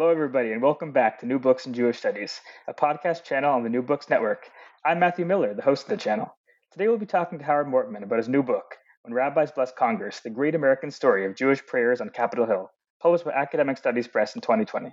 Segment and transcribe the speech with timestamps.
[0.00, 3.64] Hello, everybody, and welcome back to New Books in Jewish Studies, a podcast channel on
[3.64, 4.50] the New Books Network.
[4.82, 6.34] I'm Matthew Miller, the host of the channel.
[6.72, 10.20] Today we'll be talking to Howard Mortman about his new book, When Rabbis Bless Congress
[10.20, 12.70] The Great American Story of Jewish Prayers on Capitol Hill,
[13.02, 14.88] published by Academic Studies Press in 2020.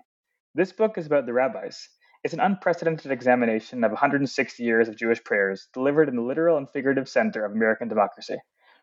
[0.54, 1.88] This book is about the rabbis.
[2.26, 6.70] It's an unprecedented examination of 160 years of Jewish prayers delivered in the literal and
[6.70, 8.36] figurative center of American democracy.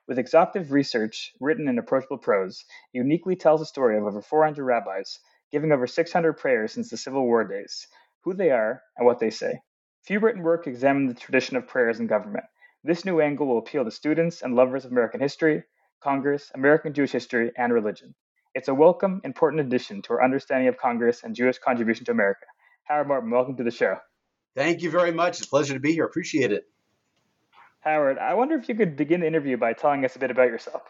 [0.08, 5.18] With exhaustive research written in approachable prose, uniquely tells the story of over 400 rabbis
[5.54, 7.86] giving over 600 prayers since the Civil War days,
[8.24, 9.60] who they are, and what they say.
[10.02, 12.44] Few written work examine the tradition of prayers in government.
[12.82, 15.62] This new angle will appeal to students and lovers of American history,
[16.02, 18.16] Congress, American Jewish history, and religion.
[18.56, 22.46] It's a welcome, important addition to our understanding of Congress and Jewish contribution to America.
[22.82, 23.98] Howard Mortman, welcome to the show.
[24.56, 25.38] Thank you very much.
[25.38, 26.04] It's a pleasure to be here.
[26.04, 26.64] Appreciate it.
[27.78, 30.48] Howard, I wonder if you could begin the interview by telling us a bit about
[30.48, 30.82] yourself.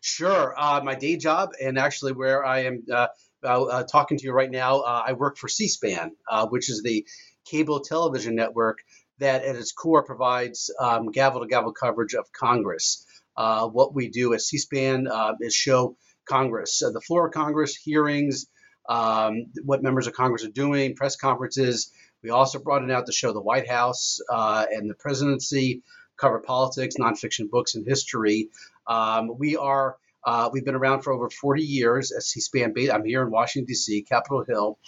[0.00, 0.54] Sure.
[0.56, 3.08] Uh, my day job, and actually where I am uh,
[3.42, 6.82] uh, uh, talking to you right now, uh, I work for C-SPAN, uh, which is
[6.82, 7.06] the
[7.44, 8.78] cable television network
[9.18, 13.06] that, at its core, provides um, gavel-to-gavel coverage of Congress.
[13.36, 15.08] What we do at C-SPAN
[15.40, 15.96] is show
[16.26, 18.46] Congress, the floor of Congress, hearings,
[18.88, 21.92] um, what members of Congress are doing, press conferences.
[22.22, 25.82] We also brought it out to show the White House and the presidency,
[26.16, 28.48] cover politics, nonfiction books, and history.
[28.86, 32.74] Um, we are uh, we've been around for over 40 years at C-SPAN.
[32.90, 34.78] I'm here in Washington, D.C., Capitol Hill,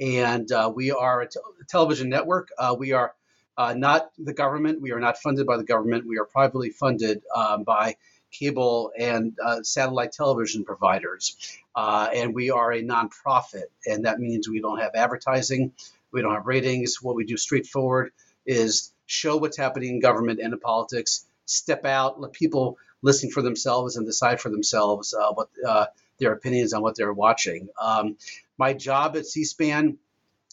[0.00, 1.28] and uh, we are a,
[1.68, 2.48] television network.
[2.58, 3.14] Uh, we are
[3.56, 4.80] uh, not the government.
[4.80, 6.06] We are not funded by the government.
[6.08, 7.96] We are privately funded um, by
[8.30, 11.58] cable and uh, satellite television providers.
[11.74, 15.72] Uh, and we are a nonprofit, and that means we don't have advertising,
[16.12, 17.02] we don't have ratings.
[17.02, 18.12] What we do straightforward
[18.46, 23.42] is show what's happening in government and in politics, step out, let people listen for
[23.42, 25.86] themselves and decide for themselves uh, what uh,
[26.18, 27.68] their opinions on what they're watching.
[27.80, 28.16] Um,
[28.56, 29.98] my job at C-SPAN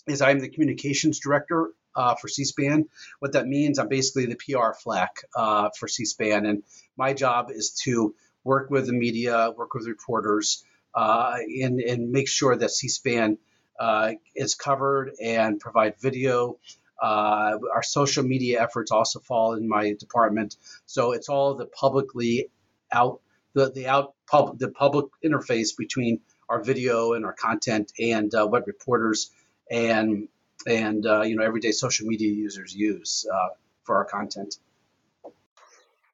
[0.07, 2.87] is I'm the communications director uh, for C-SPAN.
[3.19, 6.63] What that means, I'm basically the PR flack uh, for C-SPAN, and
[6.95, 10.63] my job is to work with the media, work with reporters,
[10.95, 13.37] uh, and, and make sure that C-SPAN
[13.79, 16.57] uh, is covered and provide video
[17.01, 20.55] uh, our social media efforts also fall in my department.
[20.85, 22.49] So it's all the publicly
[22.91, 23.21] out
[23.53, 28.45] the the out pub the public interface between our video and our content and uh,
[28.47, 29.31] what reporters
[29.69, 30.27] and
[30.65, 33.49] and uh, you know everyday social media users use uh,
[33.83, 34.57] for our content.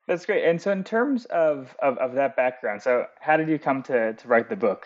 [0.07, 0.43] That's great.
[0.43, 4.13] And so, in terms of, of, of that background, so how did you come to,
[4.13, 4.85] to write the book?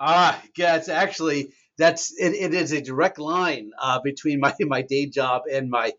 [0.00, 4.82] Ah, yeah, it's actually that's it, it is a direct line uh, between my my
[4.82, 5.92] day job and my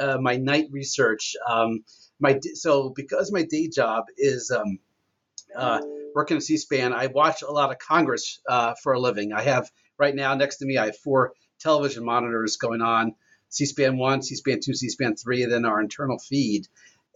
[0.00, 1.34] uh, my night research.
[1.48, 1.84] Um,
[2.18, 4.78] my so because my day job is um,
[5.56, 5.80] uh,
[6.14, 9.32] working at C-SPAN, I watch a lot of Congress uh, for a living.
[9.32, 13.14] I have right now next to me, I have four television monitors going on:
[13.48, 16.66] C-SPAN one, C-SPAN two, C-SPAN three, and then our internal feed.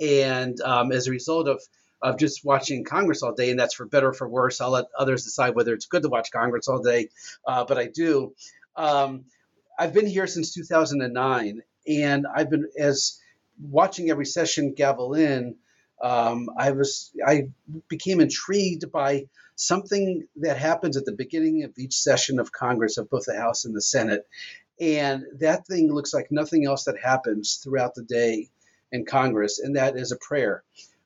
[0.01, 1.63] And um, as a result of
[2.05, 4.61] of just watching Congress all day, and that's for better or for worse.
[4.61, 7.09] I'll let others decide whether it's good to watch Congress all day,
[7.47, 8.35] uh, but I do.
[8.77, 9.25] Um,
[9.79, 13.19] I've been here since 2009, and I've been as
[13.59, 15.57] watching every session gavel in.
[16.01, 17.49] Um, I was I
[17.89, 19.25] became intrigued by
[19.57, 23.65] something that happens at the beginning of each session of Congress of both the House
[23.65, 24.27] and the Senate,
[24.79, 28.51] and that thing looks like nothing else that happens throughout the day
[28.93, 30.63] in Congress, and that is a prayer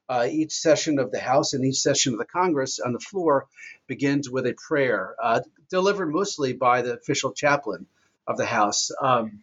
[0.09, 3.47] uh, each session of the House and each session of the Congress on the floor
[3.87, 7.87] begins with a prayer uh, delivered mostly by the official chaplain
[8.27, 8.91] of the House.
[9.01, 9.43] Um,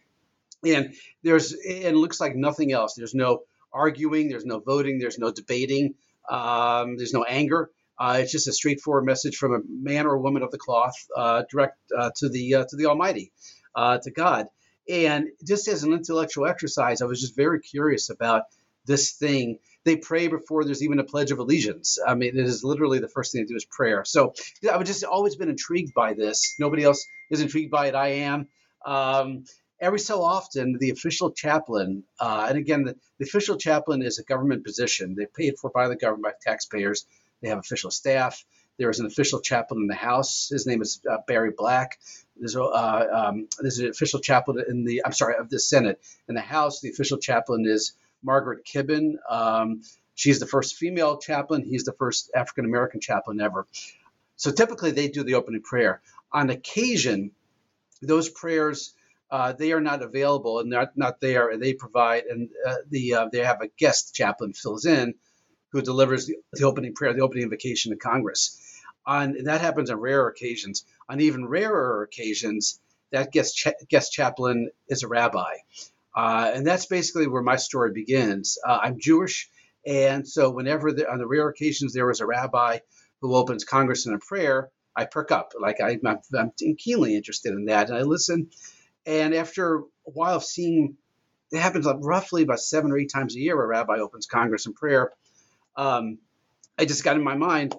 [0.64, 2.96] and there's and it looks like nothing else.
[2.96, 5.96] There's no arguing, there's no voting, there's no debating,
[6.30, 7.70] um, there's no anger.
[7.98, 10.96] Uh, it's just a straightforward message from a man or a woman of the cloth,
[11.16, 13.32] uh, direct uh, to the uh, to the Almighty,
[13.76, 14.48] to God.
[14.90, 18.44] And just as an intellectual exercise, I was just very curious about
[18.86, 22.00] this thing they pray before there's even a pledge of allegiance.
[22.06, 24.04] I mean, it is literally the first thing they do is prayer.
[24.04, 24.34] So
[24.70, 26.56] I've just always been intrigued by this.
[26.60, 27.96] Nobody else is intrigued by it.
[27.96, 28.48] I am.
[28.86, 29.46] Um,
[29.80, 34.24] every so often, the official chaplain, uh, and again, the, the, official chaplain is a
[34.24, 35.16] government position.
[35.16, 37.06] They're paid for by the government, by taxpayers.
[37.42, 38.44] They have official staff.
[38.78, 40.50] There is an official chaplain in the House.
[40.52, 42.00] His name is uh, Barry Black.
[42.36, 46.02] There's, uh, um, there's an official chaplain in the, I'm sorry, of the Senate.
[46.28, 47.94] In the House, the official chaplain is
[48.26, 49.14] Margaret Kibben.
[49.30, 49.84] Um,
[50.16, 51.64] she's the first female chaplain.
[51.64, 53.68] He's the first African American chaplain ever.
[54.36, 56.02] So typically they do the opening prayer.
[56.32, 57.32] On occasion,
[58.02, 58.94] those prayers
[59.32, 63.14] uh, they are not available and they're not there, and they provide and uh, the
[63.14, 65.16] uh, they have a guest chaplain fills in,
[65.72, 68.62] who delivers the, the, opening prayer, the opening invocation to Congress.
[69.06, 70.86] On that happens on rare occasions.
[71.10, 72.80] On even rarer occasions,
[73.12, 75.56] that guest cha- guest chaplain is a rabbi,
[76.16, 78.58] uh, and that's basically where my story begins.
[78.68, 79.50] Uh, I'm Jewish,
[79.86, 82.80] and so whenever the, on the rare occasions there was a rabbi
[83.22, 85.54] who opens Congress in a prayer, I perk up.
[85.60, 88.48] Like I, I'm, I'm keenly interested in that, and I listen
[89.08, 90.98] and after a while of seeing,
[91.52, 94.74] it happens roughly about seven or eight times a year a rabbi opens Congress in
[94.74, 95.12] prayer.
[95.76, 96.20] Um,
[96.80, 97.76] I just got in my mind.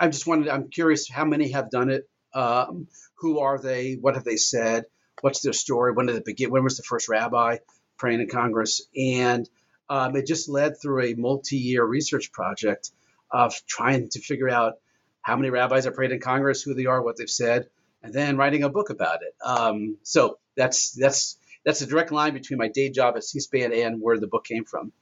[0.00, 0.48] I just wanted.
[0.48, 2.08] I'm curious how many have done it.
[2.34, 3.94] Um, who are they?
[3.94, 4.84] What have they said?
[5.20, 5.92] What's their story?
[5.92, 6.50] When did it begin?
[6.50, 7.58] When was the first rabbi
[7.98, 8.82] praying in Congress?
[8.96, 9.48] And
[9.88, 12.90] um, it just led through a multi-year research project
[13.30, 14.74] of trying to figure out
[15.20, 17.68] how many rabbis have prayed in Congress, who they are, what they've said,
[18.02, 19.34] and then writing a book about it.
[19.44, 24.00] Um, so that's that's that's a direct line between my day job at C-SPAN and
[24.00, 24.92] where the book came from.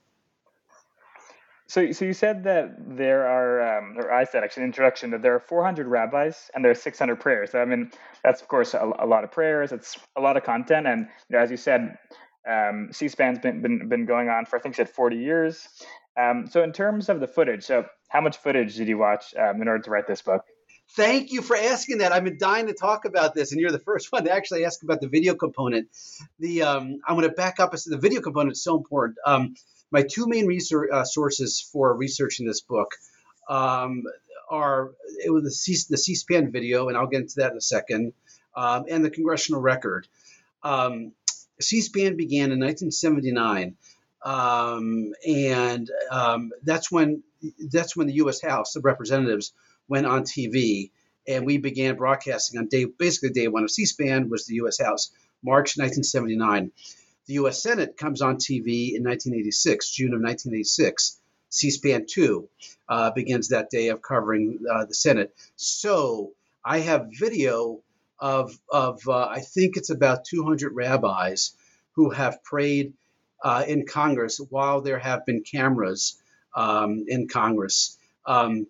[1.71, 5.23] So, so you said that there are, um, or I said actually in introduction that
[5.23, 7.55] there are 400 rabbis and there are 600 prayers.
[7.55, 7.93] I mean,
[8.25, 9.71] that's of course a, a, lot of prayers.
[9.71, 11.97] It's a lot of content, and you know, as you said,
[12.45, 15.69] um, C-SPAN's been, been been going on for I think you said 40 years.
[16.21, 19.63] Um, so, in terms of the footage, so how much footage did you watch um,
[19.63, 20.43] in order to write this book?
[20.97, 22.11] Thank you for asking that.
[22.11, 24.83] I've been dying to talk about this, and you're the first one to actually ask
[24.83, 25.87] about the video component.
[26.41, 27.71] The um, I'm going to back up.
[27.71, 29.19] The video component is so important.
[29.93, 32.93] Um, my two main research, uh, sources for researching this book
[33.49, 34.05] um,
[34.49, 34.91] are
[35.25, 38.13] it was the, C, the C-SPAN video, and I'll get into that in a second,
[38.57, 40.09] um, and the Congressional Record.
[40.63, 41.13] Um,
[41.61, 43.77] C-SPAN began in 1979,
[44.23, 45.91] um, and
[46.63, 47.23] that's when
[47.71, 48.41] that's when the U.S.
[48.43, 49.53] House of Representatives
[49.89, 50.91] went on TV,
[51.27, 54.81] and we began broadcasting on day basically day one of C-SPAN was the U.S.
[54.81, 55.11] House,
[55.43, 56.73] March 1979.
[57.31, 57.63] The U.S.
[57.63, 61.21] Senate comes on TV in 1986, June of 1986.
[61.51, 62.49] C-SPAN 2
[62.89, 65.33] uh, begins that day of covering uh, the Senate.
[65.55, 66.33] So
[66.65, 67.83] I have video
[68.19, 71.55] of, of uh, I think it's about 200 rabbis
[71.93, 72.95] who have prayed
[73.45, 76.21] uh, in Congress while there have been cameras
[76.57, 77.97] um, in Congress.
[78.27, 78.67] Um,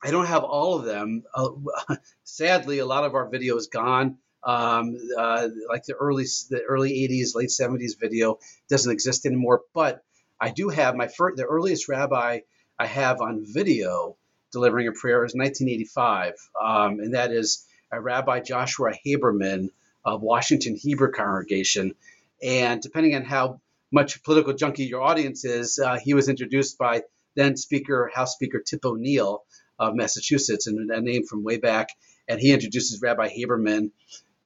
[0.00, 1.24] I don't have all of them.
[1.34, 1.48] Uh,
[2.22, 4.18] sadly, a lot of our video is gone.
[4.44, 8.38] Um, uh, like the early the early 80s, late 70s video
[8.68, 9.62] doesn't exist anymore.
[9.72, 10.02] But
[10.40, 12.40] I do have my first, the earliest rabbi
[12.78, 14.16] I have on video
[14.52, 19.70] delivering a prayer is 1985, um, and that is a Rabbi Joshua Haberman
[20.04, 21.94] of Washington Hebrew Congregation.
[22.42, 27.02] And depending on how much political junkie your audience is, uh, he was introduced by
[27.36, 29.44] then Speaker House Speaker Tip O'Neill
[29.78, 31.88] of Massachusetts, and a name from way back.
[32.28, 33.90] And he introduces Rabbi Haberman,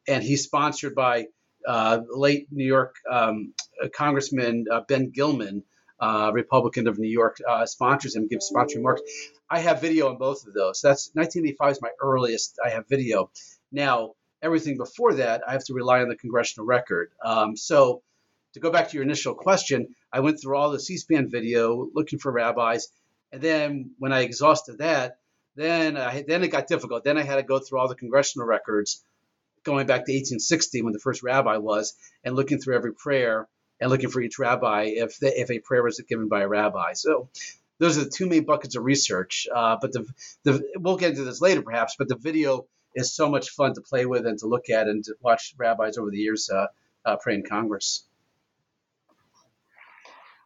[0.08, 1.26] and he's sponsored by
[1.66, 3.52] uh, late New York um,
[3.94, 5.62] Congressman uh, Ben Gilman,
[6.00, 9.02] uh, Republican of New York, uh, sponsors him, gives sponsoring remarks.
[9.50, 10.80] I have video on both of those.
[10.80, 12.58] That's 1985 is my earliest.
[12.64, 13.30] I have video.
[13.70, 17.10] Now everything before that, I have to rely on the congressional record.
[17.24, 18.02] Um, so
[18.54, 22.18] to go back to your initial question, I went through all the C-SPAN video looking
[22.18, 22.88] for rabbis.
[23.32, 25.18] And then when I exhausted that,
[25.56, 27.04] then I, then it got difficult.
[27.04, 29.04] Then I had to go through all the congressional records,
[29.64, 33.48] going back to 1860 when the first rabbi was, and looking through every prayer
[33.80, 36.92] and looking for each rabbi if the, if a prayer was given by a rabbi.
[36.94, 37.28] So
[37.78, 39.46] those are the two main buckets of research.
[39.54, 40.06] Uh, but the,
[40.44, 41.94] the we'll get into this later perhaps.
[41.98, 45.04] But the video is so much fun to play with and to look at and
[45.04, 46.66] to watch rabbis over the years uh,
[47.04, 48.04] uh, pray in Congress.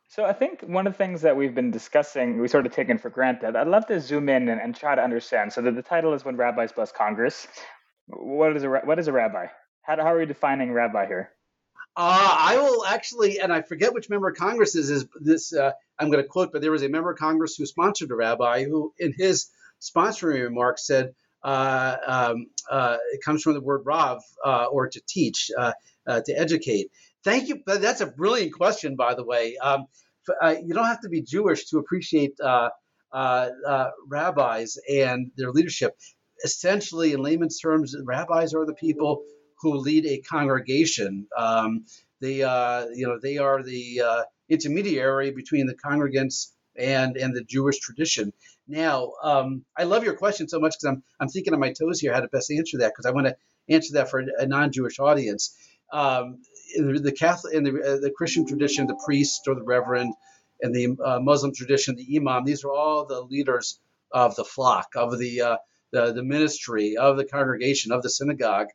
[0.08, 2.98] So I think one of the things that we've been discussing, we sort of taken
[2.98, 3.56] for granted.
[3.56, 5.54] I'd love to zoom in and, and try to understand.
[5.54, 7.48] So the, the title is "When Rabbis Bless Congress."
[8.06, 9.46] What is a what is a rabbi?
[9.82, 11.30] How, how are we defining rabbi here?
[11.94, 15.52] Uh, I will actually, and I forget which member of Congress is, is this.
[15.52, 18.14] Uh, I'm going to quote, but there was a member of Congress who sponsored a
[18.14, 23.82] rabbi who, in his sponsoring remarks, said uh, um, uh, it comes from the word
[23.84, 25.72] rav, uh, or to teach, uh,
[26.06, 26.90] to educate.
[27.24, 27.60] Thank you.
[27.66, 29.56] That's a brilliant question, by the way.
[29.58, 29.86] Um,
[30.64, 32.38] you don't have to be Jewish to appreciate
[33.12, 35.92] rabbis and their leadership.
[36.44, 39.24] Essentially, in layman's terms, rabbis are the people
[39.60, 41.26] who lead a congregation.
[41.36, 41.84] Um,
[42.20, 47.44] they, uh, you know, they are the uh, intermediary between the congregants and and the
[47.44, 48.32] Jewish tradition.
[48.66, 52.00] Now, um, I love your question so much because I'm I'm thinking on my toes
[52.00, 53.36] here how to best answer that because I want to
[53.68, 55.56] answer that for a non-Jewish audience.
[55.92, 56.38] Um,
[56.74, 60.14] the, Catholic, in the, uh, the Christian tradition, the priest or the reverend,
[60.62, 62.44] and the uh, Muslim tradition, the imam.
[62.44, 63.78] These are all the leaders
[64.10, 65.56] of the flock, of the uh,
[65.92, 68.68] the, the ministry, of the congregation, of the synagogue.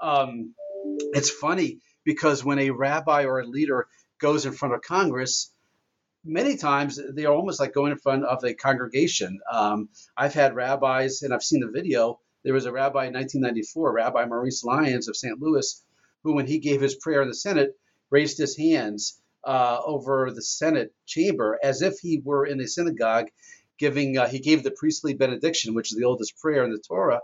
[0.00, 0.54] Um,
[1.12, 3.86] it's funny because when a rabbi or a leader
[4.20, 5.52] goes in front of Congress,
[6.24, 9.40] many times they are almost like going in front of a congregation.
[9.50, 12.20] Um, I've had rabbis, and I've seen the video.
[12.44, 15.40] There was a rabbi in 1994, Rabbi Maurice Lyons of St.
[15.40, 15.82] Louis,
[16.22, 17.76] who, when he gave his prayer in the Senate,
[18.10, 23.28] raised his hands uh, over the Senate chamber as if he were in a synagogue
[23.78, 27.20] giving, uh, he gave the priestly benediction, which is the oldest prayer in the Torah.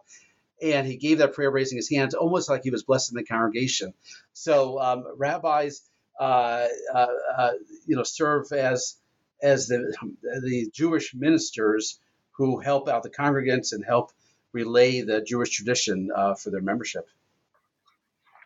[0.62, 3.92] And he gave that prayer raising his hands almost like he was blessing the congregation.
[4.32, 5.82] So um, rabbis,
[6.18, 7.06] uh, uh,
[7.36, 7.50] uh
[7.86, 8.96] you know, serve as
[9.42, 11.98] as the the Jewish ministers
[12.32, 14.12] who help out the congregants and help
[14.52, 17.08] relay the Jewish tradition uh, for their membership.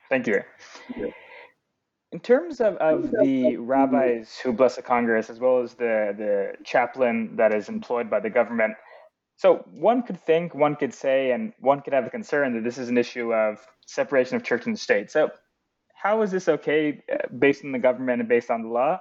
[0.08, 0.42] Thank you.
[2.10, 6.64] In terms of, of the rabbis who bless the Congress, as well as the, the
[6.64, 8.74] chaplain that is employed by the government,
[9.36, 12.78] so one could think, one could say, and one could have a concern that this
[12.78, 15.10] is an issue of separation of church and state.
[15.10, 15.30] So,
[15.94, 19.00] how is this okay uh, based on the government and based on the law?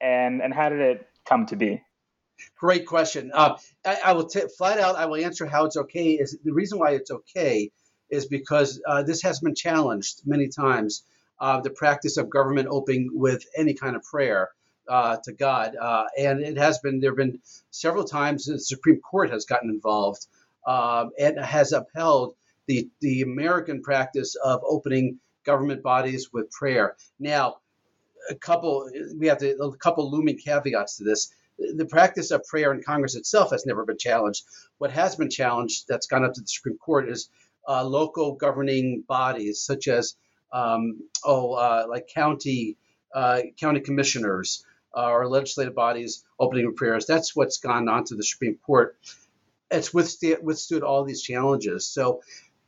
[0.00, 1.82] And, and how did it come to be?
[2.58, 3.30] Great question.
[3.34, 4.96] Uh, I, I, will t- flat out.
[4.96, 6.12] I will answer how it's okay.
[6.12, 7.70] Is the reason why it's okay
[8.10, 11.04] is because uh, this has been challenged many times.
[11.40, 14.50] Uh, the practice of government opening with any kind of prayer
[14.88, 19.00] uh, to God, uh, and it has been there have been several times the Supreme
[19.00, 20.26] Court has gotten involved
[20.66, 22.34] um, and has upheld
[22.66, 26.96] the the American practice of opening government bodies with prayer.
[27.18, 27.56] Now,
[28.30, 31.30] a couple we have to, a couple looming caveats to this.
[31.58, 34.44] The practice of prayer in Congress itself has never been challenged.
[34.78, 37.28] What has been challenged, that's gone up to the Supreme Court, is
[37.68, 40.16] uh, local governing bodies such as
[40.52, 42.76] um, oh uh, like county
[43.14, 44.64] uh, county commissioners
[44.96, 47.06] uh, or legislative bodies opening with prayers.
[47.06, 48.96] That's what's gone on to the Supreme Court.
[49.70, 51.86] It's withstood, withstood all these challenges.
[51.86, 52.22] So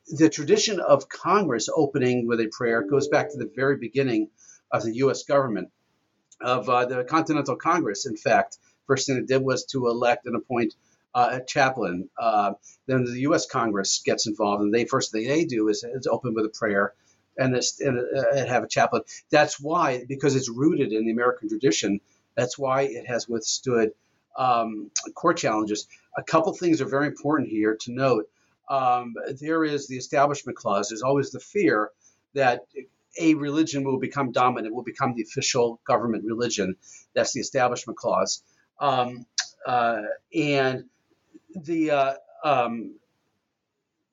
[0.09, 4.31] the tradition of Congress opening with a prayer goes back to the very beginning
[4.71, 5.25] of the U.S.
[5.25, 5.71] government,
[6.41, 8.07] of uh, the Continental Congress.
[8.07, 10.75] In fact, first thing it did was to elect and appoint
[11.15, 12.09] uh, a chaplain.
[12.19, 12.53] Uh,
[12.87, 13.47] then the U.S.
[13.47, 16.95] Congress gets involved, and they first thing they do is, is open with a prayer
[17.39, 19.03] and, and, uh, and have a chaplain.
[19.31, 22.01] That's why, because it's rooted in the American tradition,
[22.35, 23.93] that's why it has withstood
[24.37, 25.87] um, court challenges.
[26.17, 28.29] A couple things are very important here to note.
[28.69, 30.89] Um, there is the Establishment Clause.
[30.89, 31.91] There's always the fear
[32.35, 32.67] that
[33.19, 36.77] a religion will become dominant, will become the official government religion.
[37.15, 38.43] That's the Establishment Clause.
[38.79, 39.25] Um,
[39.67, 40.03] uh,
[40.35, 40.85] and
[41.55, 42.15] the uh,
[42.45, 42.97] um,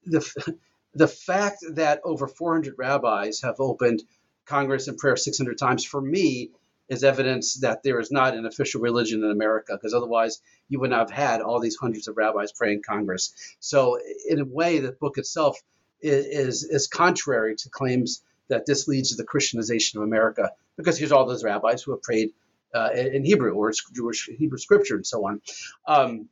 [0.06, 0.56] the
[0.96, 4.04] the fact that over 400 rabbis have opened
[4.46, 6.52] Congress in prayer 600 times for me
[6.90, 10.90] is evidence that there is not an official religion in America, because otherwise you would
[10.90, 13.34] not have had all these hundreds of rabbis praying Congress.
[13.60, 13.98] So,
[14.28, 15.58] in a way, the book itself
[16.02, 21.14] is, is, contrary to claims that this leads to the Christianization of America, because here's
[21.14, 22.32] all those rabbis who have prayed
[22.76, 25.42] uh, in Hebrew or Jewish Hebrew scripture and so on.
[25.88, 26.28] Um,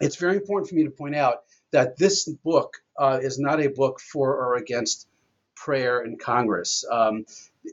[0.00, 3.68] it's very important for me to point out that this book uh, is not a
[3.68, 5.06] book for or against
[5.54, 6.84] prayer in Congress.
[6.90, 7.26] Um,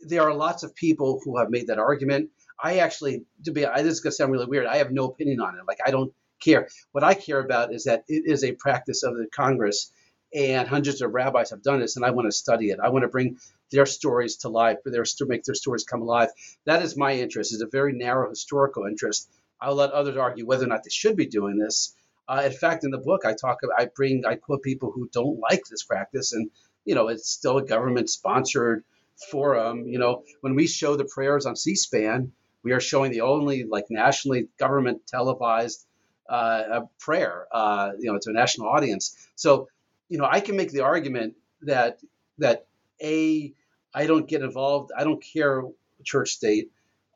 [0.08, 2.30] there are lots of people who have made that argument.
[2.62, 4.66] I actually, to be, I, this is going to sound really weird.
[4.66, 5.62] I have no opinion on it.
[5.68, 6.68] Like I don't care.
[6.92, 9.92] What I care about is that it is a practice of the Congress,
[10.34, 12.80] and hundreds of rabbis have done this, and I want to study it.
[12.84, 13.38] I want to bring
[13.72, 16.30] their stories to life, for their make their stories come alive.
[16.66, 17.54] That is my interest.
[17.54, 19.30] It's a very narrow historical interest.
[19.62, 21.95] I'll let others argue whether or not they should be doing this.
[22.28, 25.40] Uh, in fact, in the book, I talk, I bring, I quote people who don't
[25.40, 26.50] like this practice, and
[26.84, 28.84] you know, it's still a government-sponsored
[29.32, 29.88] forum.
[29.88, 32.32] You know, when we show the prayers on C-SPAN,
[32.64, 35.86] we are showing the only like nationally government televised
[36.30, 39.16] uh, prayer, uh, you know, to a national audience.
[39.36, 39.70] So,
[40.10, 42.00] you know, I can make the argument that
[42.40, 42.66] that
[43.02, 43.54] a
[43.94, 44.92] I don't get involved.
[44.98, 45.64] I don't care
[46.04, 46.72] church state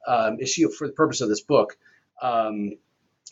[0.07, 1.77] um, issue for the purpose of this book.
[2.21, 2.73] Um,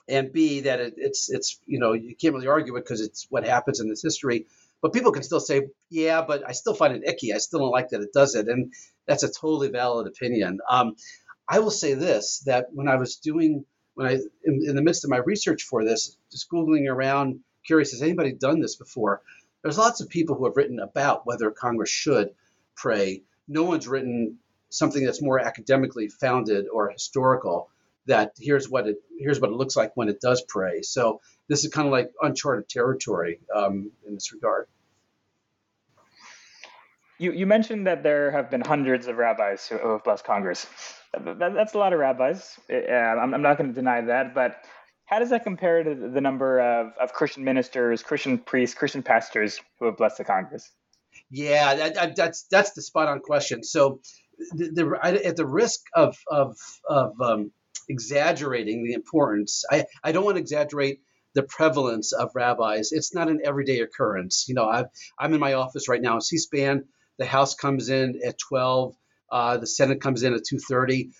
[0.07, 3.27] and B that it, it's it's you know you can't really argue it because it's
[3.29, 4.47] what happens in this history.
[4.81, 7.33] But people can still say, yeah, but I still find it icky.
[7.33, 8.73] I still don't like that it does it, and
[9.07, 10.59] that's a totally valid opinion.
[10.69, 10.95] Um,
[11.49, 15.03] I will say this: that when I was doing when I in, in, the midst
[15.03, 19.21] of my research for this, just googling around, curious, has anybody done this before?
[19.63, 22.29] There's lots of people who have written about whether Congress should
[22.75, 23.23] pray.
[23.47, 24.37] No one's written
[24.69, 27.69] something that's more academically founded or historical
[28.07, 30.81] that here's what it here's what it looks like when it does pray.
[30.81, 34.67] So this is kind of like uncharted territory um, in this regard.
[37.19, 40.67] You, you mentioned that there have been hundreds of rabbis who have blessed Congress.
[41.13, 42.59] That, that's a lot of rabbis.
[42.71, 44.63] Uh, I'm, I'm not going to deny that, but
[45.05, 49.59] how does that compare to the number of, of Christian ministers, Christian priests, Christian pastors
[49.79, 50.69] who have blessed the Congress?
[51.31, 53.63] Yeah, that, that's that's the spot on question.
[53.63, 54.01] So,
[54.51, 57.51] the, the, at the risk of of, of um,
[57.89, 61.01] exaggerating the importance, I, I don't want to exaggerate
[61.33, 62.91] the prevalence of rabbis.
[62.91, 64.45] It's not an everyday occurrence.
[64.47, 64.85] You know, i
[65.19, 66.19] am in my office right now.
[66.19, 66.85] C-SPAN,
[67.17, 68.95] the House comes in at 12,
[69.31, 71.11] uh, the Senate comes in at 2:30.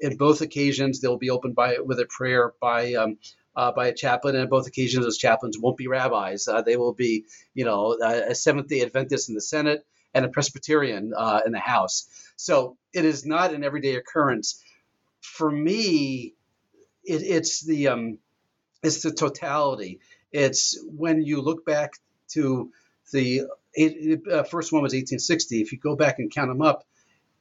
[0.00, 3.18] In both occasions, they'll be opened by with a prayer by um,
[3.54, 6.48] uh, by a chaplain, and on both occasions, those chaplains won't be rabbis.
[6.48, 9.84] Uh, they will be, you know, a Seventh Day Adventist in the Senate
[10.14, 12.08] and a Presbyterian uh, in the House.
[12.36, 14.62] So it is not an everyday occurrence.
[15.20, 16.34] For me,
[17.04, 18.18] it, it's the um,
[18.82, 20.00] it's the totality.
[20.32, 21.94] It's when you look back
[22.32, 22.70] to
[23.12, 23.42] the
[23.76, 25.60] uh, first one was 1860.
[25.60, 26.84] If you go back and count them up,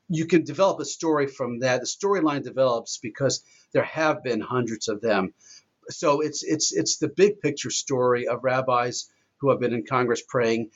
[0.09, 1.81] you can develop a story from that.
[1.81, 5.33] The storyline develops because there have been hundreds of them.
[5.89, 10.21] So it's it's it's the big picture story of rabbis who have been in Congress
[10.27, 10.71] praying,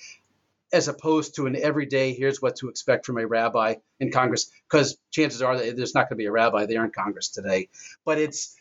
[0.74, 4.52] as opposed to an everyday here's what to expect from a rabbi in Congress.
[4.70, 7.70] Because chances are that there's not going to be a rabbi there in Congress today.
[8.04, 8.58] But it's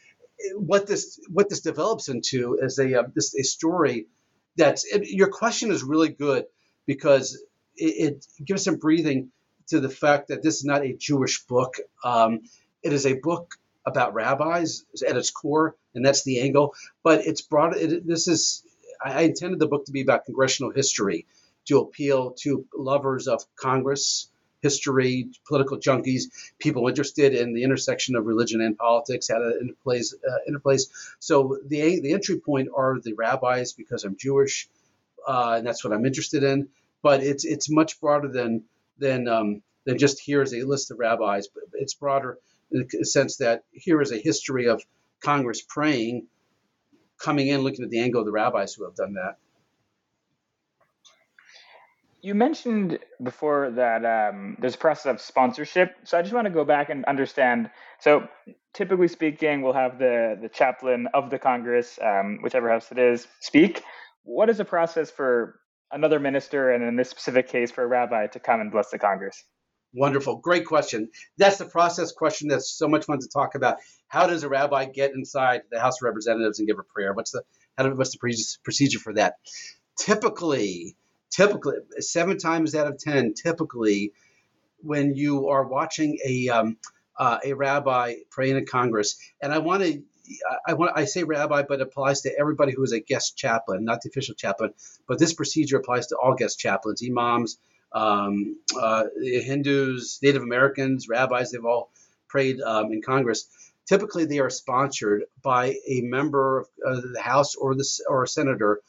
[0.54, 4.07] what this what this develops into is a uh, this a story
[4.57, 6.45] that's it, your question is really good
[6.87, 7.42] because
[7.76, 9.31] it, it, gives some breathing
[9.69, 11.76] to the fact that this is not a Jewish book.
[12.04, 12.40] Um,
[12.83, 13.54] it is a book
[13.87, 16.75] about rabbis at its core, and that's the angle.
[17.02, 17.76] But it's brought.
[17.76, 18.64] It, this is.
[19.04, 21.26] I intended the book to be about congressional history,
[21.66, 24.28] to appeal to lovers of Congress
[24.62, 26.25] history, political junkies,
[26.59, 30.14] people interested in the intersection of religion and politics, how it interplays.
[30.14, 30.88] Uh, interplays.
[31.19, 34.69] So the the entry point are the rabbis because I'm Jewish,
[35.26, 36.69] uh, and that's what I'm interested in.
[37.02, 38.64] But it's it's much broader than
[38.99, 41.49] than um, than just here's a list of rabbis.
[41.49, 42.38] But it's broader
[42.71, 44.83] in the sense that here is a history of
[45.20, 46.27] Congress praying,
[47.18, 49.37] coming in, looking at the angle of the rabbis who have done that.
[52.22, 55.96] You mentioned before that um, there's a process of sponsorship.
[56.04, 57.68] So I just want to go back and understand.
[57.98, 58.28] So
[58.74, 63.26] typically speaking, we'll have the, the chaplain of the Congress, um, whichever house it is,
[63.40, 63.82] speak.
[64.22, 65.58] What is the process for
[65.90, 69.00] another minister, and in this specific case, for a rabbi to come and bless the
[69.00, 69.42] Congress?
[69.92, 70.37] Wonderful.
[70.37, 71.11] Great question.
[71.38, 73.78] That's the process question that's so much fun to talk about.
[74.06, 77.12] How does a rabbi get inside the House of Representatives and give a prayer?
[77.12, 77.42] What's the
[77.76, 79.35] how do, what's the procedure for that?
[79.98, 80.96] Typically,
[81.33, 84.12] typically seven times out of ten, typically
[84.83, 86.77] when you are watching a um,
[87.18, 90.03] uh, a rabbi praying in Congress, and I want to
[90.66, 93.85] I want I say rabbi, but it applies to everybody who is a guest chaplain,
[93.85, 94.73] not the official chaplain.
[95.09, 97.59] But this procedure applies to all guest chaplains, imams,
[97.92, 101.51] um, uh, Hindus, Native Americans, rabbis.
[101.51, 101.90] They've all
[102.29, 103.47] prayed um, in Congress.
[103.87, 108.29] Typically, they are sponsored by a member of uh, the House or the or a
[108.29, 108.81] senator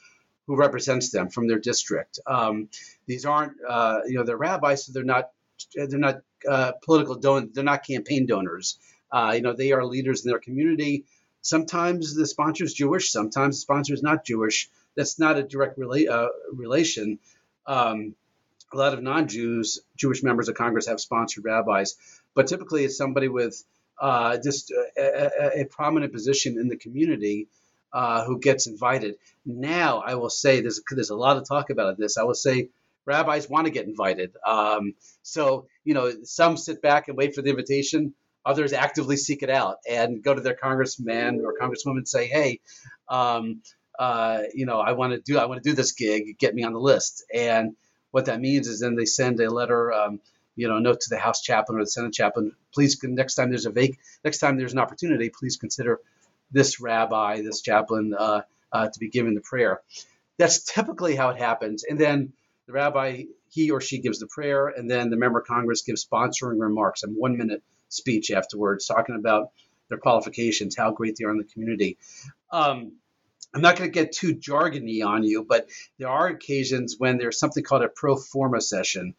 [0.47, 2.19] who represents them from their district.
[2.27, 2.69] Um,
[3.05, 5.29] these aren't, uh, you know, they're rabbis, so they're not,
[5.75, 8.77] they're not uh, political don, they're not campaign donors.
[9.11, 11.05] Uh, you know, they are leaders in their community.
[11.41, 14.69] Sometimes the sponsor is Jewish, sometimes the sponsor is not Jewish.
[14.95, 17.19] That's not a direct rela- uh, relation.
[17.65, 18.15] Um,
[18.73, 21.95] a lot of non-Jews, Jewish members of Congress have sponsored rabbis,
[22.33, 23.63] but typically it's somebody with
[23.99, 27.47] uh, just a, a, a, prominent position in the community
[27.93, 29.15] uh, who gets invited.
[29.45, 32.17] Now, I will say there's there's a lot of talk about this.
[32.17, 32.69] I will say
[33.05, 34.33] rabbis want to get invited.
[34.45, 38.13] Um, so you know, some sit back and wait for the invitation.
[38.45, 42.59] Others actively seek it out and go to their congressman or congresswoman and say, "Hey,
[43.07, 43.61] um,
[43.97, 46.37] uh, you know, I want to do I want to do this gig.
[46.39, 47.75] Get me on the list." And
[48.11, 49.93] what that means is then they send a letter.
[49.93, 50.19] Um,
[50.55, 52.51] you know, note to the House chaplain or the Senate chaplain.
[52.75, 53.89] Please, next time there's a vac,
[54.23, 55.99] next time there's an opportunity, please consider
[56.53, 59.81] this rabbi, this chaplain, uh, uh, to be given the prayer.
[60.37, 61.83] That's typically how it happens.
[61.83, 62.33] And then
[62.67, 66.05] the rabbi, he or she gives the prayer, and then the member of Congress gives
[66.05, 69.51] sponsoring remarks, a one minute speech afterwards, talking about
[69.89, 71.97] their qualifications, how great they are in the community.
[72.51, 72.93] Um,
[73.53, 77.37] I'm not going to get too jargony on you, but there are occasions when there's
[77.37, 79.13] something called a pro forma session.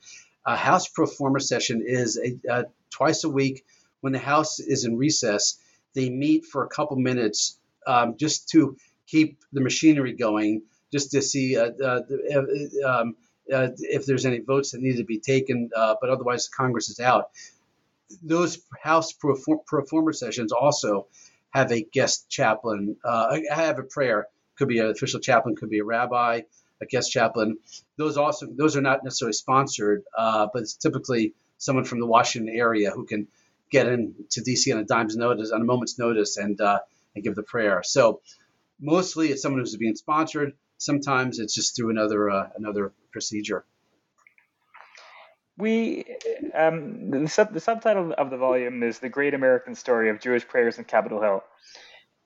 [0.45, 3.65] A House pro forma session is a, a, twice a week
[4.01, 5.59] when the House is in recess
[5.95, 8.77] they meet for a couple minutes um, just to
[9.07, 12.01] keep the machinery going, just to see uh, uh,
[12.35, 13.17] uh, um,
[13.53, 17.01] uh, if there's any votes that need to be taken, uh, but otherwise Congress is
[17.01, 17.31] out.
[18.23, 21.07] Those House pro sessions also
[21.51, 24.29] have a guest chaplain, uh, have a prayer.
[24.57, 26.43] Could be an official chaplain, could be a rabbi,
[26.81, 27.59] a guest chaplain.
[27.97, 32.91] Those also those are not necessarily sponsored, but it's typically someone from the Washington area
[32.91, 33.27] who can
[33.71, 36.81] get into DC on a dime's notice, on a moment's notice, and uh,
[37.15, 37.83] and give the prayer.
[37.85, 38.21] So
[38.81, 40.53] mostly it's someone who's being sponsored.
[40.79, 43.65] Sometimes it's just through another uh, another procedure.
[45.57, 46.05] We
[46.53, 50.47] um, the, sub, the subtitle of the volume is "The Great American Story of Jewish
[50.47, 51.45] Prayers in Capitol Hill."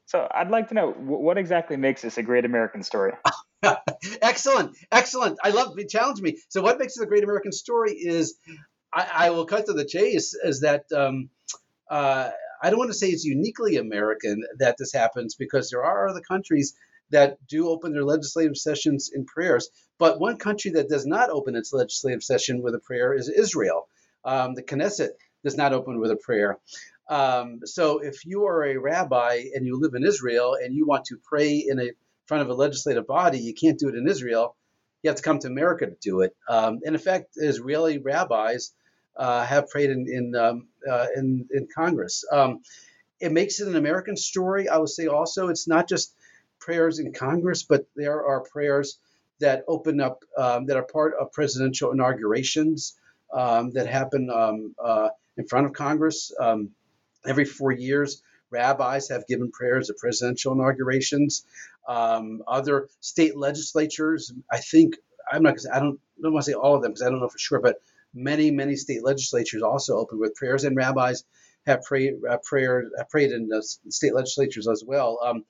[0.07, 3.13] So I'd like to know what exactly makes this a great American story.
[4.23, 5.39] excellent, excellent.
[5.45, 5.91] I love it.
[5.91, 6.39] Challenge me.
[6.49, 8.37] So what makes it a great American story is,
[8.93, 10.35] I, I will cut to the chase.
[10.35, 11.31] Is that um,
[11.91, 12.31] uh,
[12.63, 16.21] I don't want to say it's uniquely American that this happens because there are other
[16.21, 16.75] countries
[17.11, 19.71] that do open their legislative sessions in prayers.
[19.99, 23.89] But one country that does not open its legislative session with a prayer is Israel.
[24.25, 25.11] Um, the Knesset
[25.45, 26.59] does not open with a prayer.
[27.09, 31.07] Um, so if you are a rabbi and you live in Israel and you want
[31.07, 31.91] to pray in a
[32.27, 34.57] front of a legislative body, you can't do it in Israel.
[35.09, 36.37] You have to come to America to do it.
[36.51, 38.73] Um, and in fact, Israeli rabbis
[39.17, 42.27] uh, have prayed in in, um, uh, in, in Congress.
[42.31, 42.61] Um,
[43.19, 44.69] it makes it an American story.
[44.69, 46.15] I would say also it's not just
[46.59, 48.99] prayers in Congress, but there are prayers
[49.41, 52.95] that open up um, that are part of presidential inaugurations
[53.33, 56.33] um, that happen um, uh, in front of Congress
[57.25, 58.21] every four years.
[58.51, 61.45] Rabbis have given prayers at presidential inaugurations.
[61.87, 64.97] Um, other state legislatures, I think,
[65.31, 65.57] I'm not.
[65.73, 67.39] I don't, I don't want to say all of them because I don't know for
[67.39, 67.77] sure, but
[68.15, 71.25] many, many state legislatures also open with prayers, and rabbis
[71.67, 73.51] have prayed, uh, prayer, prayed in
[73.91, 75.19] state legislatures as well.
[75.23, 75.45] Um,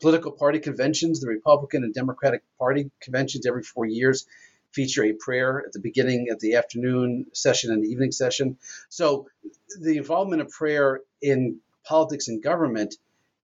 [0.00, 4.26] political party conventions, the Republican and Democratic Party conventions every four years
[4.72, 8.58] feature a prayer at the beginning of the afternoon session and the evening session.
[8.88, 9.26] So
[9.80, 12.94] the involvement of prayer in politics and government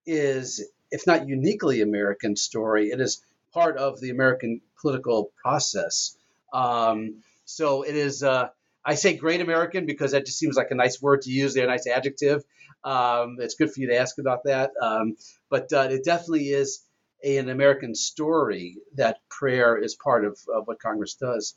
[0.07, 6.17] is, if not uniquely American story, it is part of the American political process.
[6.53, 8.23] Um, so it is.
[8.23, 8.49] Uh,
[8.85, 11.65] I say great American because that just seems like a nice word to use there,
[11.65, 12.45] a nice adjective.
[12.85, 14.73] Um, it's good for you to ask about that.
[14.81, 15.17] Um,
[15.49, 16.85] but uh, it definitely is
[17.25, 21.55] a, an American story that prayer is part of, of what Congress does.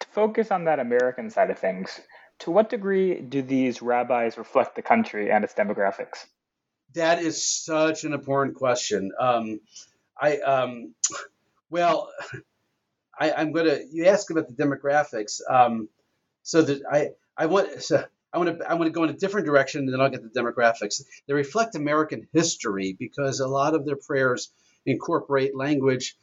[0.00, 2.00] To focus on that American side of things,
[2.40, 6.26] to what degree do these rabbis reflect the country and its demographics?
[6.94, 9.12] That is such an important question.
[9.18, 9.60] Um,
[10.20, 10.94] I um,
[11.70, 12.10] well,
[13.18, 13.78] I, am gonna.
[13.90, 15.40] You ask about the demographics.
[15.48, 15.88] Um,
[16.42, 19.14] so that I I want so I want to I want to go in a
[19.14, 21.02] different direction, and then I'll get the demographics.
[21.26, 24.52] They reflect American history because a lot of their prayers
[24.86, 26.16] incorporate language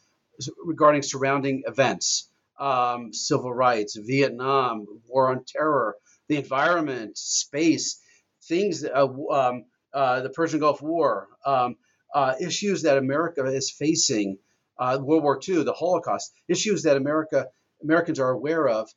[0.63, 5.95] regarding surrounding events, um, civil rights, Vietnam, war on terror,
[6.27, 7.99] the environment, space,
[8.43, 11.75] things, uh, um, uh, the Persian Gulf War, um,
[12.13, 14.37] uh, issues that America is facing,
[14.77, 17.47] uh, World War II, the Holocaust, issues that America
[17.83, 18.89] Americans are aware of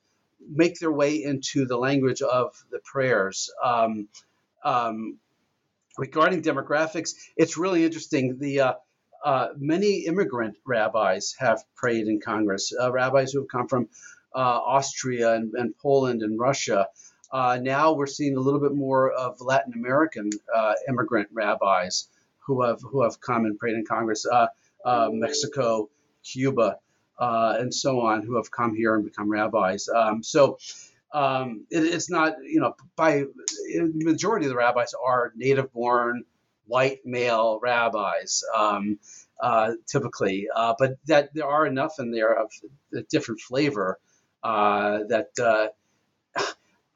[0.49, 3.51] make their way into the language of the prayers.
[3.63, 4.09] Um,
[4.65, 5.19] um,
[5.99, 8.39] regarding demographics, it's really interesting.
[8.39, 8.73] The uh,
[9.23, 12.73] uh, many immigrant rabbis have prayed in Congress.
[12.91, 13.89] Rabbis who have come from
[14.35, 16.87] Austria and, and, Poland and Russia.
[17.33, 22.63] Uh, now we're seeing a little bit more of Latin American uh, immigrant rabbis who
[22.63, 24.27] have who have come and prayed in Congress.
[25.13, 25.89] Mexico,
[26.23, 26.79] Cuba
[27.21, 29.89] uh, and so on who have come here and become rabbis.
[29.89, 30.59] Um, so
[31.13, 33.25] um, it, it's not, you know, by
[33.75, 36.25] the majority of the rabbis are native born
[36.67, 38.43] white male rabbis.
[38.57, 38.99] Um,
[39.41, 42.51] uh, typically, uh, but that there are enough in there of
[42.95, 43.99] a different flavor
[44.43, 45.69] uh, that uh,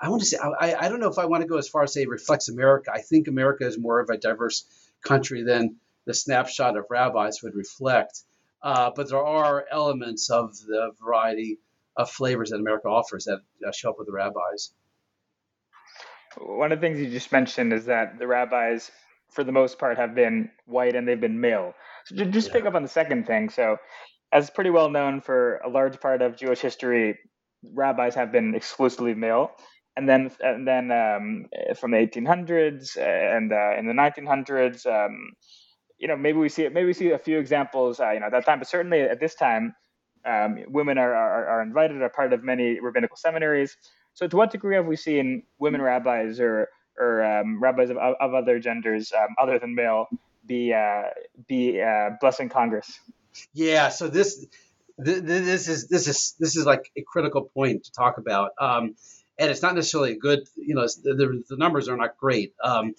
[0.04, 1.82] I want to say I, I don't know if I want to go as far
[1.82, 2.90] as say reflects America.
[2.92, 4.66] I think America is more of a diverse
[5.02, 8.20] country than the snapshot of rabbis would reflect.
[8.62, 11.58] Uh, but there are elements of the variety
[11.96, 14.74] of flavors that America offers that uh, show up with the rabbis.
[16.36, 18.90] One of the things you just mentioned is that the rabbis,
[19.32, 21.72] for the most part, have been white and they've been male.
[22.04, 22.52] So just yeah.
[22.52, 23.48] pick up on the second thing.
[23.48, 23.78] So,
[24.32, 27.18] as pretty well known for a large part of Jewish history,
[27.72, 29.52] rabbis have been exclusively male.
[29.96, 35.32] And then, and then um, from the 1800s and uh, in the 1900s, um,
[35.98, 38.32] you know, maybe we see maybe we see a few examples, uh, you know, at
[38.32, 39.74] that time, but certainly at this time,
[40.26, 43.76] um, women are, are, are invited, are part of many rabbinical seminaries.
[44.14, 48.34] So, to what degree have we seen women rabbis or or um, rabbis of, of
[48.34, 50.06] other genders um, other than male
[50.46, 51.02] be uh,
[51.48, 53.00] be uh, blessing Congress?
[53.52, 53.88] Yeah.
[53.88, 54.46] So this
[54.96, 58.52] this is this is this is like a critical point to talk about.
[58.60, 58.94] Um,
[59.38, 60.48] and it's not necessarily a good.
[60.56, 62.54] You know, the, the numbers are not great.
[62.62, 62.94] Um,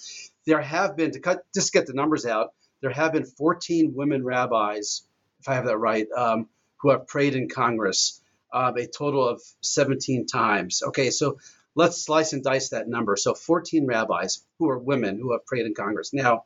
[0.45, 2.53] there have been to cut just get the numbers out.
[2.81, 5.03] There have been 14 women rabbis,
[5.39, 8.21] if I have that right, um, who have prayed in Congress,
[8.53, 10.83] uh, a total of 17 times.
[10.83, 11.39] Okay, so
[11.73, 13.15] let's slice and dice that number.
[13.15, 16.13] So 14 rabbis who are women who have prayed in Congress.
[16.13, 16.43] Now,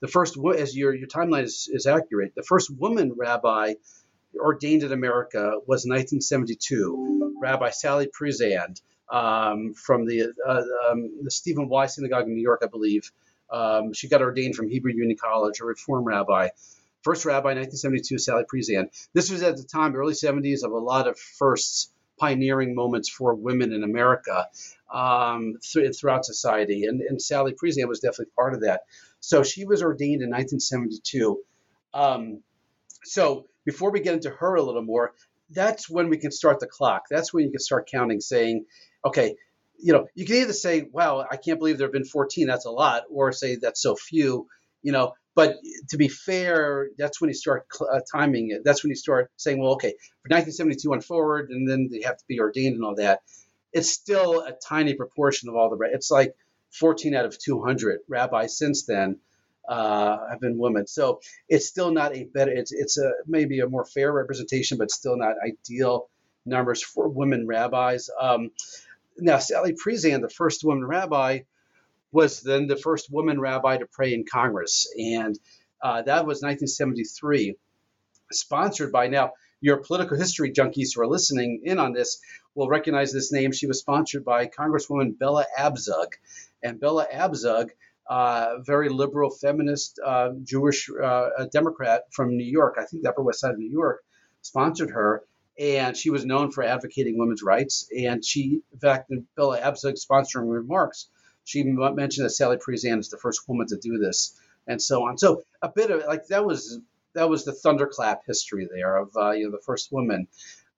[0.00, 3.74] the first, as your your timeline is, is accurate, the first woman rabbi
[4.34, 8.80] ordained in America was 1972, Rabbi Sally Priesand
[9.12, 13.12] um, from the uh, um, the Stephen Wise Synagogue in New York, I believe.
[13.50, 16.48] Um, she got ordained from Hebrew Union College, a Reform rabbi.
[17.02, 18.86] First rabbi, 1972, Sally Priesand.
[19.12, 23.34] This was at the time, early 70s, of a lot of firsts, pioneering moments for
[23.34, 24.46] women in America
[24.92, 26.84] um, th- throughout society.
[26.84, 28.82] And, and Sally Priesand was definitely part of that.
[29.20, 31.40] So she was ordained in 1972.
[31.92, 32.42] Um,
[33.04, 35.12] so before we get into her a little more,
[35.50, 37.02] that's when we can start the clock.
[37.10, 38.64] That's when you can start counting, saying,
[39.04, 39.36] okay,
[39.78, 42.66] you know, you can either say, wow, I can't believe there have been 14, that's
[42.66, 44.46] a lot, or say that's so few,
[44.82, 45.14] you know.
[45.34, 45.56] But
[45.88, 48.62] to be fair, that's when you start uh, timing it.
[48.64, 52.18] That's when you start saying, well, okay, for 1972 on forward, and then they have
[52.18, 53.20] to be ordained and all that.
[53.72, 55.78] It's still a tiny proportion of all the.
[55.90, 56.34] It's like
[56.72, 59.18] 14 out of 200 rabbis since then
[59.68, 60.86] uh, have been women.
[60.86, 62.52] So it's still not a better.
[62.52, 66.08] It's it's a maybe a more fair representation, but still not ideal
[66.44, 68.10] numbers for women rabbis.
[68.20, 68.50] Um,
[69.18, 71.40] now Sally Priesand, the first woman rabbi,
[72.10, 75.38] was then the first woman rabbi to pray in Congress, and
[75.82, 77.56] uh, that was 1973.
[78.30, 82.20] Sponsored by now, your political history junkies who are listening in on this
[82.54, 83.52] will recognize this name.
[83.52, 86.12] She was sponsored by Congresswoman Bella Abzug,
[86.62, 87.70] and Bella Abzug
[88.08, 92.76] uh, very liberal, feminist, uh, Jewish uh, Democrat from New York.
[92.78, 94.04] I think the Upper West Side of New York
[94.42, 95.24] sponsored her,
[95.58, 97.88] and she was known for advocating women's rights.
[97.96, 101.08] And she, in fact, in Bella Abzug sponsoring remarks,
[101.44, 105.18] she mentioned that Sally Priesand is the first woman to do this, and so on.
[105.18, 106.80] So a bit of like that was
[107.14, 110.28] that was the thunderclap history there of uh, you know the first woman.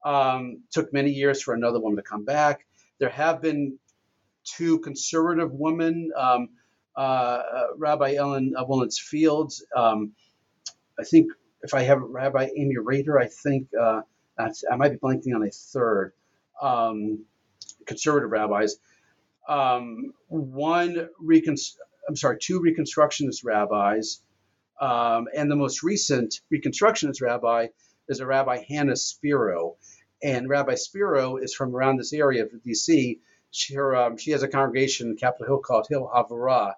[0.05, 2.67] Um, took many years for another woman to come back.
[2.99, 3.79] There have been
[4.45, 6.11] two conservative women.
[6.17, 6.49] Um,
[6.97, 9.65] uh, uh, Rabbi Ellen uh, Wolintz Fields.
[9.75, 10.13] Um,
[10.99, 11.33] I think
[11.63, 14.03] if I have Rabbi Amy Rader, I think uh,
[14.39, 16.13] I might be blanking on a third.
[16.61, 17.25] Um,
[17.87, 18.77] conservative rabbis.
[19.49, 21.09] Um, one
[22.09, 24.21] I'm sorry, two Reconstructionist rabbis,
[24.81, 27.69] um, and the most recent Reconstructionist rabbi
[28.09, 29.77] is a Rabbi Hannah Spiro,
[30.23, 33.21] and Rabbi Spiro is from around this area of D.C.
[33.51, 36.75] She, her, um, she has a congregation in Capitol Hill called Hill Havurah,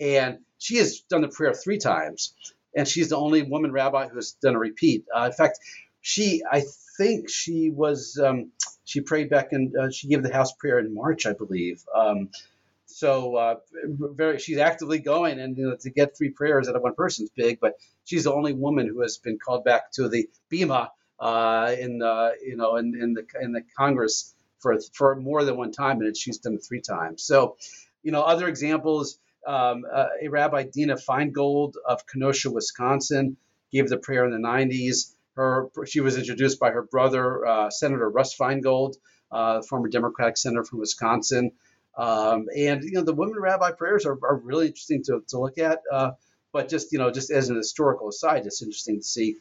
[0.00, 2.34] and she has done the prayer three times,
[2.74, 5.04] and she's the only woman rabbi who has done a repeat.
[5.14, 5.60] Uh, in fact,
[6.00, 6.64] she, I
[6.98, 8.52] think she was, um,
[8.84, 11.82] she prayed back and uh, she gave the house prayer in March, I believe.
[11.94, 12.30] Um,
[12.86, 16.82] so uh, very, she's actively going, and you know, to get three prayers out of
[16.82, 17.60] one person is big.
[17.60, 20.88] But she's the only woman who has been called back to the bima
[21.20, 25.56] uh, in the, you know in, in the in the Congress for for more than
[25.56, 27.22] one time, and she's done it three times.
[27.24, 27.56] So,
[28.02, 29.18] you know, other examples.
[29.46, 33.36] Um, uh, a Rabbi Dena Feingold of Kenosha, Wisconsin,
[33.72, 35.14] gave the prayer in the 90s.
[35.38, 38.96] Her, she was introduced by her brother, uh, Senator Russ Feingold,
[39.30, 41.52] uh, former Democratic senator from Wisconsin.
[41.96, 45.58] Um, and you know, the women rabbi prayers are, are really interesting to, to look
[45.58, 45.78] at.
[45.92, 46.10] Uh,
[46.52, 49.36] but just you know, just as an historical aside, it's interesting to see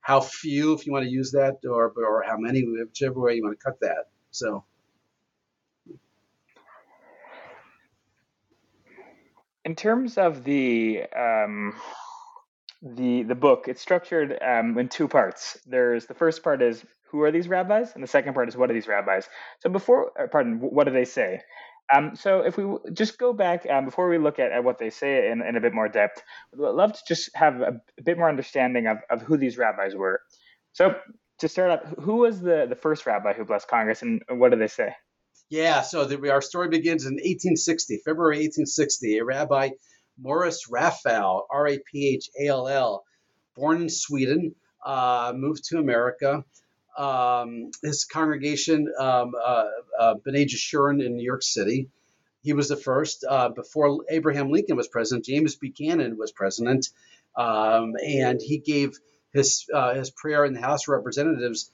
[0.00, 3.42] how few, if you want to use that, or or how many, whichever way you
[3.42, 4.08] want to cut that.
[4.30, 4.64] So.
[9.64, 11.74] In terms of the um,
[12.82, 15.58] the the book, it's structured um, in two parts.
[15.66, 18.70] There's the first part is who are these rabbis, and the second part is what
[18.70, 19.28] are these rabbis.
[19.60, 21.40] So before, uh, pardon, what do they say?
[21.94, 24.90] Um, so if we just go back um, before we look at, at what they
[24.90, 28.18] say in, in a bit more depth, I'd love to just have a, a, bit
[28.18, 30.20] more understanding of, of who these rabbis were.
[30.74, 30.96] So
[31.38, 34.58] to start out, who was the, the first rabbi who blessed Congress, and what do
[34.58, 34.94] they say?
[35.48, 39.18] Yeah, so the, our story begins in 1860, February 1860.
[39.18, 39.70] A rabbi,
[40.20, 43.04] Morris Raphall, R A P H A L L,
[43.54, 44.54] born in Sweden,
[44.84, 46.44] uh, moved to America.
[46.96, 49.64] Um, his congregation, um, uh,
[49.98, 51.88] uh, B'nai Jeshurun in New York City.
[52.42, 53.24] He was the first.
[53.28, 56.88] Uh, before Abraham Lincoln was president, James Buchanan was president,
[57.36, 58.98] um, and he gave
[59.32, 61.72] his uh, his prayer in the House of Representatives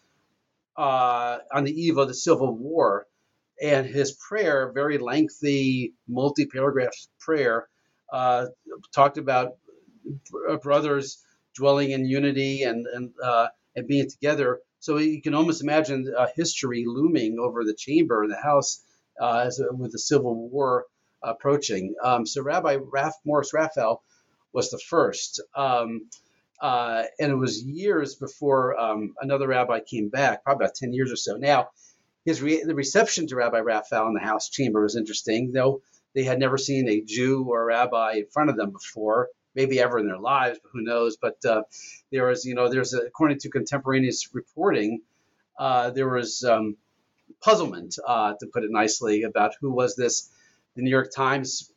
[0.76, 3.06] uh, on the eve of the Civil War
[3.62, 7.68] and his prayer, very lengthy, multi-paragraph prayer,
[8.14, 8.46] uh,
[8.94, 9.56] talked about
[10.62, 11.22] brothers
[11.54, 14.60] dwelling in unity and and uh, and being together.
[14.78, 18.82] So you can almost imagine a history looming over the chamber in the house
[19.20, 20.86] uh, as, with the Civil War
[21.22, 21.94] approaching.
[22.02, 23.98] Um, so Rabbi Raph, Morris Raphall
[24.52, 25.42] was the first.
[25.56, 26.08] Um,
[26.60, 31.10] uh, and it was years before um, another rabbi came back, probably about 10 years
[31.12, 31.36] or so.
[31.36, 31.70] Now,
[32.24, 35.82] his re- the reception to Rabbi Raphall in the House chamber was interesting, though
[36.14, 39.80] they had never seen a Jew or a rabbi in front of them before, maybe
[39.80, 41.16] ever in their lives, but who knows.
[41.16, 41.62] But uh,
[42.10, 45.02] there was, you know, there's a, according to contemporaneous reporting,
[45.58, 46.76] uh, there was um,
[47.42, 50.30] puzzlement, uh, to put it nicely, about who was this.
[50.76, 51.70] The New York Times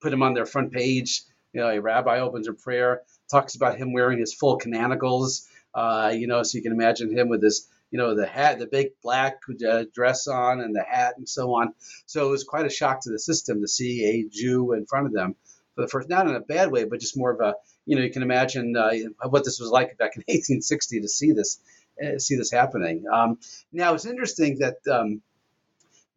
[0.00, 1.22] put him on their front page.
[1.52, 5.46] You know, a rabbi opens a prayer, talks about him wearing his full canonicals.
[5.74, 8.66] Uh, you know, so you can imagine him with his, you know, the hat, the
[8.66, 11.72] big black uh, dress on, and the hat, and so on.
[12.06, 15.06] So it was quite a shock to the system to see a Jew in front
[15.06, 15.36] of them
[15.76, 17.54] for the first, not in a bad way, but just more of a,
[17.86, 18.90] you know, you can imagine uh,
[19.28, 21.60] what this was like back in 1860 to see this,
[22.04, 23.04] uh, see this happening.
[23.12, 23.38] Um,
[23.72, 25.22] now it's interesting that um,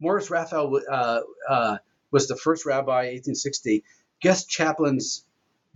[0.00, 1.78] Morris Raphall uh, uh,
[2.10, 3.84] was the first rabbi in 1860.
[4.20, 5.24] Guest chaplains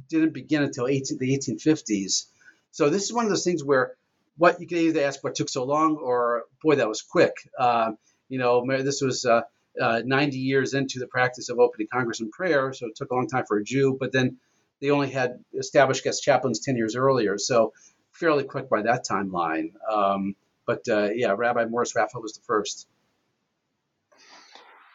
[0.08, 2.26] didn't begin until 18, the 1850s.
[2.72, 3.94] So this is one of those things where
[4.36, 7.34] what you can either ask what took so long or boy that was quick.
[7.58, 7.92] Uh,
[8.28, 9.42] you know, this was uh,
[9.80, 13.14] uh, 90 years into the practice of opening Congress in prayer, so it took a
[13.14, 13.96] long time for a Jew.
[13.98, 14.38] But then
[14.80, 17.72] they only had established guest chaplains 10 years earlier, so
[18.10, 19.72] fairly quick by that timeline.
[19.90, 20.34] Um,
[20.66, 22.86] but uh, yeah, Rabbi Morris Raphall was the first.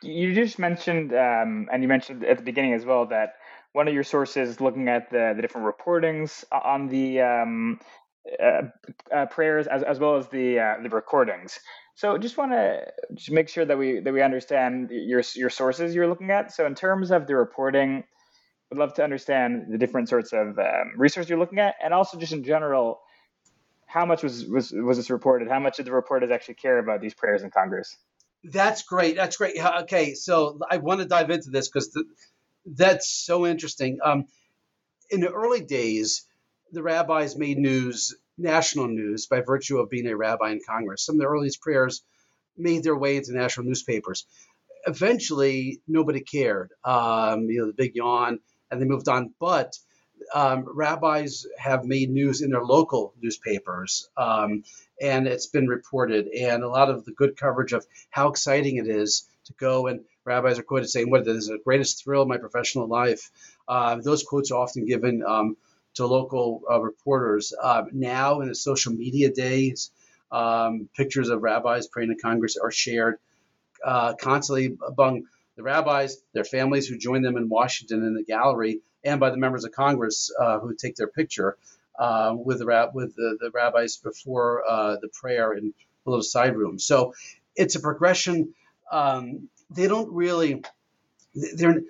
[0.01, 3.35] You just mentioned, um, and you mentioned at the beginning as well, that
[3.73, 7.79] one of your sources looking at the, the different reportings on the um,
[9.31, 11.59] prayers as, as well as the uh, the recordings.
[11.95, 12.85] So just want to
[13.15, 16.53] just make sure that we that we understand your your sources you're looking at.
[16.53, 18.03] So in terms of the reporting,
[18.69, 22.17] would love to understand the different sorts of um, research you're looking at, and also
[22.17, 22.99] just in general,
[23.85, 25.49] how much was was was this reported?
[25.49, 27.97] How much did the reporters actually care about these prayers in Congress?
[28.43, 29.15] That's great.
[29.15, 29.57] That's great.
[29.83, 31.97] Okay, so I want to dive into this because
[32.65, 33.99] that's so interesting.
[34.03, 34.25] Um,
[35.09, 36.26] in the early days,
[36.71, 41.03] the rabbis made news national news by virtue of being a rabbi in Congress.
[41.03, 42.03] Some of the earliest prayers
[42.57, 44.25] made their way into national newspapers.
[44.85, 46.71] Eventually, nobody cared.
[46.83, 49.33] Um, you know, the big yawn, and they moved on.
[49.39, 49.77] But
[50.33, 54.63] um, rabbis have made news in their local newspapers, um,
[55.01, 56.27] and it's been reported.
[56.27, 60.01] And a lot of the good coverage of how exciting it is to go and
[60.25, 63.31] rabbis are quoted saying, "What is the greatest thrill of my professional life."
[63.67, 65.57] Uh, those quotes are often given um,
[65.97, 67.53] to local uh, reporters.
[67.61, 69.91] Uh, now, in the social media days,
[70.31, 73.19] um, pictures of rabbis praying in Congress are shared
[73.85, 75.23] uh, constantly among
[75.55, 79.37] the rabbis, their families who join them in Washington in the gallery, and by the
[79.37, 81.57] members of Congress uh, who take their picture
[81.97, 85.73] uh, with the with the, the rabbis before uh, the prayer in
[86.05, 86.77] a little side room.
[86.79, 87.13] So
[87.55, 88.53] it's a progression.
[88.91, 90.63] Um, they don't really.
[91.33, 91.81] They're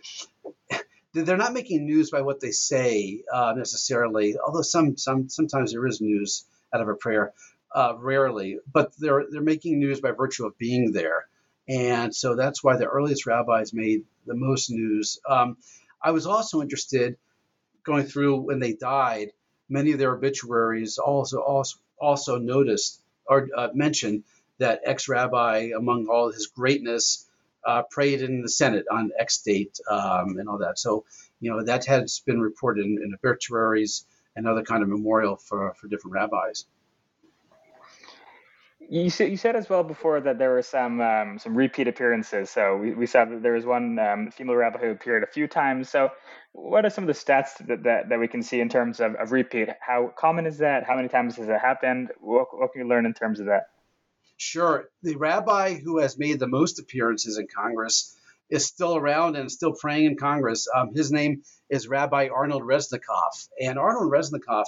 [1.26, 5.86] they're not making news by what they say uh, necessarily, although some some sometimes there
[5.88, 7.34] is news out of a prayer,
[7.74, 11.28] uh, rarely, but they're they're making news by virtue of being there,
[11.68, 15.20] and so that's why the earliest rabbis made the most news.
[15.28, 15.58] Um,
[16.02, 17.18] I was also interested
[17.84, 19.32] going through when they died.
[19.70, 24.24] Many of their obituaries also also also noticed or uh, mentioned
[24.60, 27.27] that ex rabbi, among all his greatness,
[27.68, 30.80] uh, prayed in the Senate on X date um, and all that.
[30.80, 31.04] So,
[31.42, 35.76] you know, that has been reported in, in obituaries and other kind of memorial for,
[35.78, 36.66] for different rabbis.
[38.90, 42.50] You said, you said as well before that there were some um, some repeat appearances.
[42.50, 45.46] So we, we saw that there was one um, female rabbi who appeared a few
[45.46, 45.90] times.
[45.90, 46.10] So
[46.54, 49.16] what are some of the stats that, that, that we can see in terms of,
[49.16, 49.68] of repeat?
[49.82, 50.86] How common is that?
[50.86, 52.12] How many times has it happened?
[52.22, 53.64] What, what can you learn in terms of that?
[54.38, 54.90] Sure.
[55.02, 58.16] The rabbi who has made the most appearances in Congress
[58.50, 60.68] is still around and still praying in Congress.
[60.74, 63.50] Um, his name is Rabbi Arnold Resnicoff.
[63.60, 64.66] And Arnold Resnicoff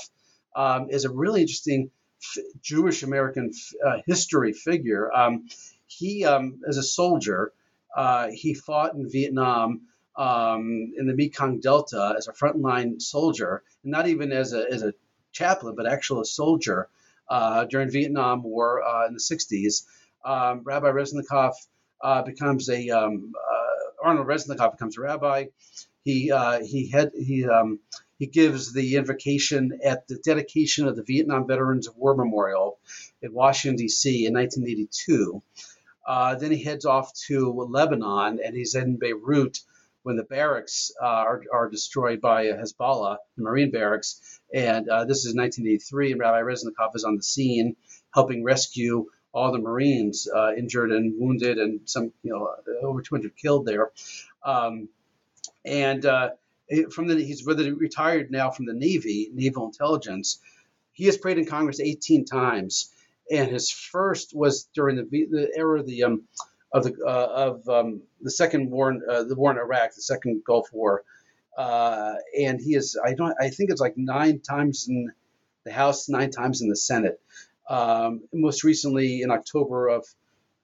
[0.55, 5.13] um, is a really interesting f- Jewish American f- uh, history figure.
[5.13, 5.47] Um,
[5.85, 7.53] he, um, as a soldier,
[7.95, 9.81] uh, he fought in Vietnam
[10.15, 14.93] um, in the Mekong Delta as a frontline soldier, not even as a, as a
[15.31, 16.89] chaplain, but actually a soldier
[17.29, 19.83] uh, during Vietnam War uh, in the 60s.
[20.25, 21.53] Um, rabbi Resnicoff
[22.01, 25.45] uh, becomes a um, uh, Arnold Resnicoff becomes a rabbi.
[26.03, 27.79] He uh, he had he um,
[28.17, 32.79] he gives the invocation at the dedication of the Vietnam Veterans of War Memorial
[33.21, 34.25] in Washington D.C.
[34.25, 35.41] in 1982.
[36.05, 39.59] Uh, then he heads off to Lebanon and he's in Beirut
[40.03, 44.38] when the barracks are, are destroyed by Hezbollah, the Marine barracks.
[44.53, 47.75] And uh, this is 1983, and Rabbi Resnicoff is on the scene
[48.13, 52.49] helping rescue all the Marines uh, injured and wounded, and some, you know,
[52.81, 53.91] over 200 killed there.
[54.43, 54.89] Um,
[55.65, 56.29] and uh,
[56.91, 60.39] from the he's retired now from the Navy, Naval Intelligence.
[60.91, 62.91] He has prayed in Congress 18 times,
[63.31, 66.23] and his first was during the, the era of the um,
[66.71, 70.43] of the uh, of um, the second war, uh, the war in Iraq, the second
[70.45, 71.03] Gulf War,
[71.57, 75.11] uh, and he is I don't I think it's like nine times in
[75.65, 77.19] the House, nine times in the Senate.
[77.69, 80.03] Um, most recently in October of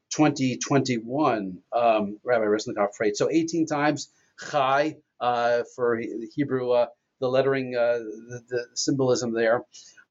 [0.09, 3.15] 2021, um, Rabbi Resnicoff prayed.
[3.15, 4.09] So 18 times
[4.49, 6.01] Chai uh, for
[6.35, 6.87] Hebrew, uh,
[7.19, 9.63] the lettering, uh, the, the, symbolism there.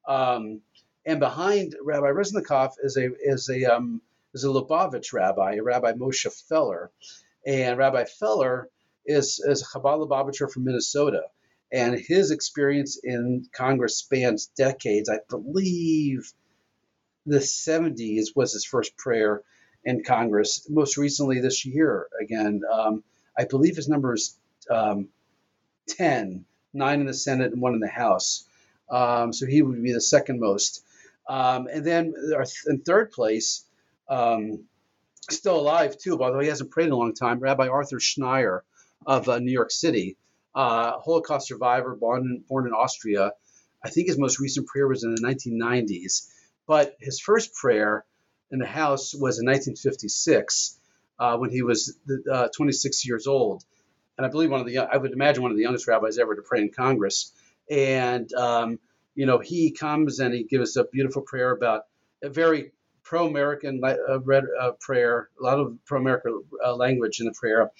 [0.07, 0.61] Um,
[1.07, 4.01] and behind Rabbi Resnicoff is a is a um,
[4.33, 6.91] is a Lubavitch rabbi, Rabbi Moshe Feller,
[7.47, 8.68] and Rabbi Feller
[9.07, 11.25] is is Chabad Lubavitcher from Minnesota,
[11.73, 15.09] and his experience in Congress spans decades.
[15.09, 16.33] I believe
[17.27, 19.43] the 70s was his first prayer
[19.85, 20.67] in Congress.
[20.69, 23.03] Most recently this year, again, um,
[23.37, 24.37] I believe his number is
[24.71, 25.09] um,
[25.89, 28.45] 10, nine in the Senate and one in the House.
[28.91, 30.85] Um, so he would be the second most.
[31.27, 32.15] Um, and then
[32.67, 33.65] in third place,
[34.09, 34.65] um,
[35.31, 38.61] still alive too, although he hasn't prayed in a long time, Rabbi Arthur Schneier
[39.07, 40.16] of uh, New York City,
[40.55, 43.32] uh, Holocaust survivor, born in, born in Austria.
[43.84, 46.28] I think his most recent prayer was in the 1990s,
[46.66, 48.05] but his first prayer
[48.51, 50.78] in the House was in 1956
[51.18, 51.97] uh, when he was
[52.30, 53.64] uh, 26 years old
[54.16, 56.34] and I believe one of the I would imagine one of the youngest rabbis ever
[56.34, 57.32] to pray in Congress.
[57.70, 58.78] And um,
[59.14, 61.82] you know, he comes and he gives a beautiful prayer about
[62.22, 62.72] a very
[63.03, 67.70] pro-American uh, uh, prayer, a lot of pro-American uh, language in the prayer.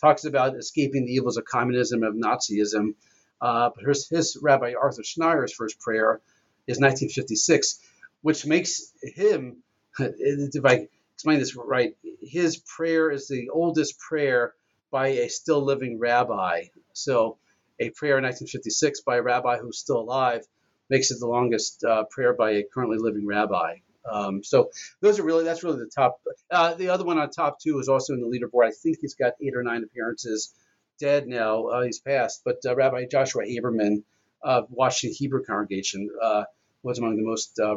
[0.00, 2.94] Talks about escaping the evils of communism of Nazism.
[3.40, 6.20] Uh, but his, his Rabbi Arthur Schneier's first prayer
[6.66, 7.80] is 1956,
[8.22, 9.62] which makes him,
[9.98, 14.54] if I explain this right, his prayer is the oldest prayer
[14.90, 16.64] by a still living rabbi.
[16.92, 17.38] So,
[17.80, 20.44] a prayer in 1956 by a rabbi who's still alive
[20.90, 23.76] makes it the longest uh, prayer by a currently living rabbi.
[24.10, 26.20] Um, so those are really that's really the top.
[26.50, 28.66] Uh, the other one on top two is also in the leaderboard.
[28.66, 30.54] I think he's got eight or nine appearances.
[31.00, 32.42] Dead now, uh, he's passed.
[32.44, 34.02] But uh, Rabbi Joshua Haberman
[34.42, 36.44] of Washington Hebrew Congregation uh,
[36.82, 37.76] was among the most uh,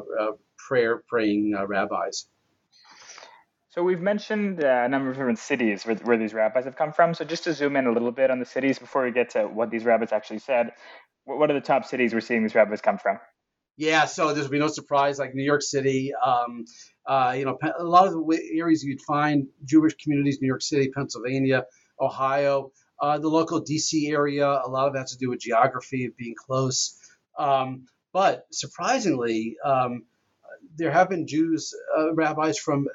[0.58, 2.26] prayer praying rabbis.
[3.72, 6.92] So we've mentioned uh, a number of different cities where, where, these rabbis have come
[6.92, 7.14] from.
[7.14, 9.44] So just to zoom in a little bit on the cities before we get to
[9.44, 10.74] what these rabbis actually said,
[11.24, 13.20] what are the top cities we're seeing these rabbis come from?
[13.82, 16.66] Yeah, so there's be no surprise, like New York City, um,
[17.04, 20.90] uh, you know, a lot of the areas you'd find Jewish communities, New York City,
[20.90, 21.66] Pennsylvania,
[22.00, 24.48] Ohio, uh, the local DC area.
[24.48, 26.96] A lot of that to do with geography of being close.
[27.40, 30.04] Um, but surprisingly, um,
[30.76, 32.88] there have been Jews, uh, rabbis from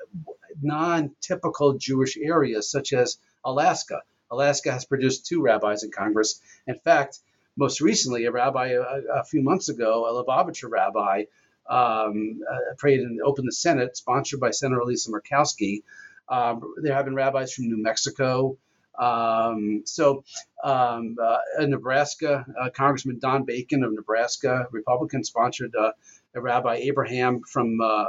[0.63, 4.03] non-typical Jewish areas, such as Alaska.
[4.31, 6.41] Alaska has produced two rabbis in Congress.
[6.69, 7.19] In fact,
[7.57, 11.25] most recently, a rabbi a, a few months ago, a Lubavitcher rabbi,
[11.69, 15.83] um, uh, prayed and opened the Senate, sponsored by Senator Lisa Murkowski.
[16.29, 18.59] Um, there have been rabbis from New Mexico.
[18.99, 20.25] Um, so,
[20.63, 25.93] um, uh, Nebraska, uh, Congressman Don Bacon of Nebraska, Republican, sponsored uh,
[26.35, 28.07] a Rabbi Abraham from uh,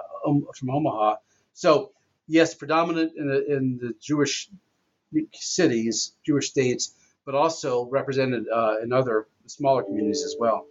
[0.56, 1.16] from Omaha.
[1.54, 1.91] So,
[2.28, 4.50] yes, predominant in the, in the Jewish
[5.34, 6.93] cities, Jewish states,
[7.26, 10.66] but also represented uh, in other smaller communities as well.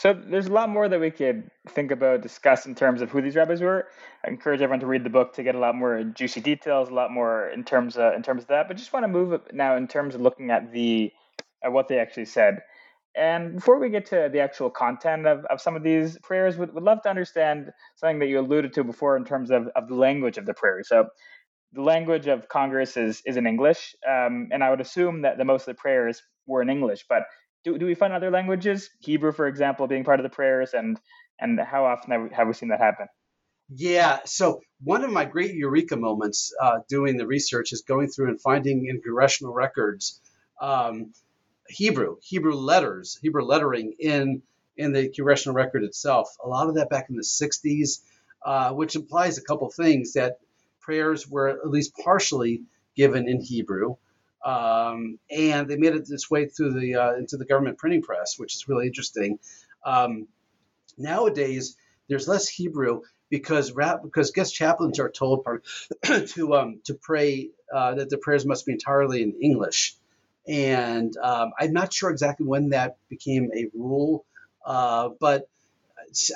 [0.00, 3.20] So there's a lot more that we could think about, discuss in terms of who
[3.20, 3.86] these rabbis were.
[4.24, 6.94] I encourage everyone to read the book to get a lot more juicy details, a
[6.94, 8.66] lot more in terms of, in terms of that.
[8.66, 11.12] But just want to move now in terms of looking at the
[11.62, 12.62] at what they actually said.
[13.14, 16.72] And before we get to the actual content of, of some of these prayers, would
[16.72, 19.96] would love to understand something that you alluded to before in terms of, of the
[19.96, 20.82] language of the prayer.
[20.82, 21.08] So
[21.72, 25.44] the language of Congress is, is in English, um, and I would assume that the
[25.44, 27.06] most of the prayers were in English.
[27.08, 27.24] But
[27.64, 30.98] do, do we find other languages, Hebrew, for example, being part of the prayers, and
[31.38, 33.06] and how often have we, seen that happen?
[33.74, 38.28] Yeah, so one of my great eureka moments uh, doing the research is going through
[38.28, 40.20] and finding in congressional records
[40.60, 41.12] um,
[41.68, 44.42] Hebrew, Hebrew letters, Hebrew lettering in
[44.76, 46.28] in the congressional record itself.
[46.44, 48.00] A lot of that back in the 60s,
[48.44, 50.38] uh, which implies a couple things that
[50.80, 52.62] prayers were at least partially
[52.96, 53.96] given in Hebrew,
[54.44, 58.38] um, and they made it its way through the uh, into the government printing press,
[58.38, 59.38] which is really interesting.
[59.84, 60.28] Um,
[60.98, 61.76] nowadays,
[62.08, 63.72] there's less Hebrew because
[64.02, 65.46] because guest chaplains are told
[66.04, 69.96] to um, to pray uh, that the prayers must be entirely in English.
[70.48, 74.24] And um, I'm not sure exactly when that became a rule,
[74.64, 75.48] uh, but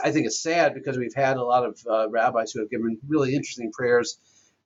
[0.02, 2.98] I think it's sad because we've had a lot of uh, rabbis who have given
[3.08, 4.18] really interesting prayers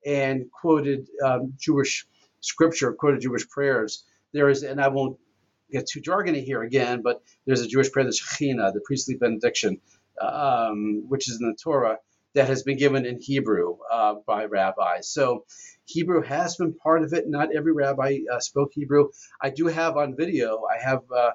[0.07, 2.07] and quoted um, Jewish
[2.41, 4.05] scripture, quoted Jewish prayers.
[4.33, 5.19] There is, and I won't
[5.71, 9.81] get too jargony here again, but there's a Jewish prayer, the Shekhinah, the priestly benediction,
[10.21, 11.99] um, which is in the Torah,
[12.35, 15.09] that has been given in Hebrew uh, by rabbis.
[15.09, 15.45] So
[15.87, 17.29] Hebrew has been part of it.
[17.29, 19.09] Not every rabbi uh, spoke Hebrew.
[19.41, 21.33] I do have on video, I have uh,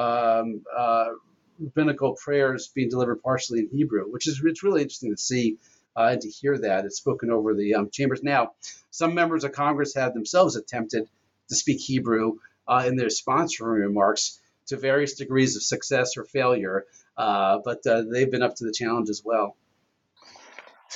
[0.00, 1.08] um, uh,
[1.58, 5.58] rabbinical prayers being delivered partially in Hebrew, which is it's really interesting to see
[5.96, 6.84] uh, and to hear that.
[6.84, 8.22] It's spoken over the um, chambers.
[8.22, 8.52] Now,
[8.90, 11.08] some members of Congress have themselves attempted
[11.48, 12.38] to speak Hebrew
[12.68, 16.84] uh, in their sponsoring remarks to various degrees of success or failure,
[17.16, 19.56] uh, but uh, they've been up to the challenge as well.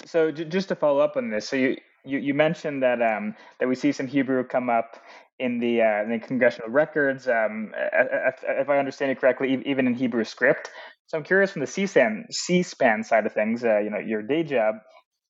[0.07, 3.69] So, just to follow up on this, so you you, you mentioned that um, that
[3.69, 4.97] we see some Hebrew come up
[5.39, 9.87] in the uh, in the congressional records, um, if, if, I understand it correctly, even
[9.87, 10.71] in Hebrew script.
[11.11, 14.45] So I'm curious from the C-SPAN, C-SPAN side of things, uh, you know, your day
[14.45, 14.77] job.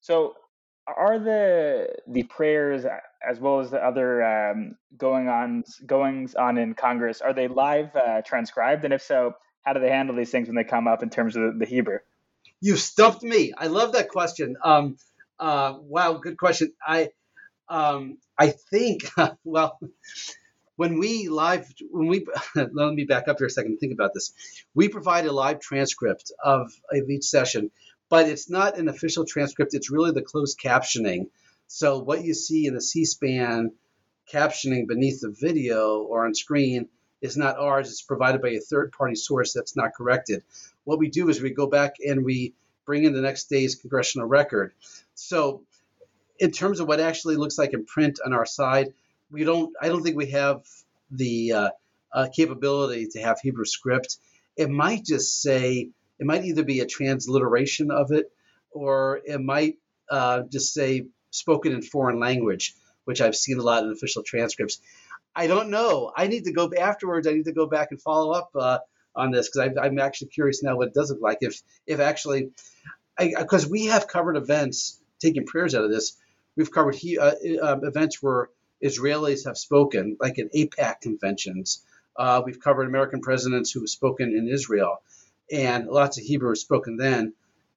[0.02, 0.34] So
[0.86, 2.84] are the the prayers
[3.26, 7.96] as well as the other um, going on goings on in Congress are they live
[7.96, 8.84] uh, transcribed?
[8.84, 11.34] And if so, how do they handle these things when they come up in terms
[11.36, 12.00] of the Hebrew?
[12.60, 13.54] You stumped me.
[13.56, 14.56] I love that question.
[14.62, 14.98] Um,
[15.38, 16.74] uh, wow, good question.
[16.86, 17.08] I
[17.70, 19.08] um, I think
[19.44, 19.78] well
[20.80, 22.24] when we live when we
[22.54, 24.32] let me back up here a second and think about this.
[24.74, 27.70] We provide a live transcript of, of each session,
[28.08, 29.74] but it's not an official transcript.
[29.74, 31.26] It's really the closed captioning.
[31.66, 33.72] So what you see in the C-SPAN
[34.32, 36.88] captioning beneath the video or on screen
[37.20, 37.90] is not ours.
[37.90, 40.44] It's provided by a third-party source that's not corrected.
[40.84, 42.54] What we do is we go back and we
[42.86, 44.72] bring in the next day's congressional record.
[45.14, 45.60] So
[46.38, 48.94] in terms of what actually looks like in print on our side,
[49.30, 49.74] we don't.
[49.80, 50.62] I don't think we have
[51.10, 51.70] the uh,
[52.12, 54.16] uh, capability to have Hebrew script.
[54.56, 58.30] It might just say it might either be a transliteration of it,
[58.70, 59.78] or it might
[60.10, 62.74] uh, just say spoken in foreign language,
[63.04, 64.80] which I've seen a lot in official transcripts.
[65.34, 66.12] I don't know.
[66.14, 67.26] I need to go afterwards.
[67.26, 68.78] I need to go back and follow up uh,
[69.14, 71.38] on this because I'm actually curious now what it does look like.
[71.40, 72.50] If if actually,
[73.18, 76.16] because we have covered events taking prayers out of this
[76.56, 78.50] We've covered he, uh, uh, events where
[78.82, 81.84] Israelis have spoken, like in AIPAC conventions.
[82.16, 85.02] Uh, we've covered American presidents who have spoken in Israel,
[85.50, 87.32] and lots of Hebrew is spoken then.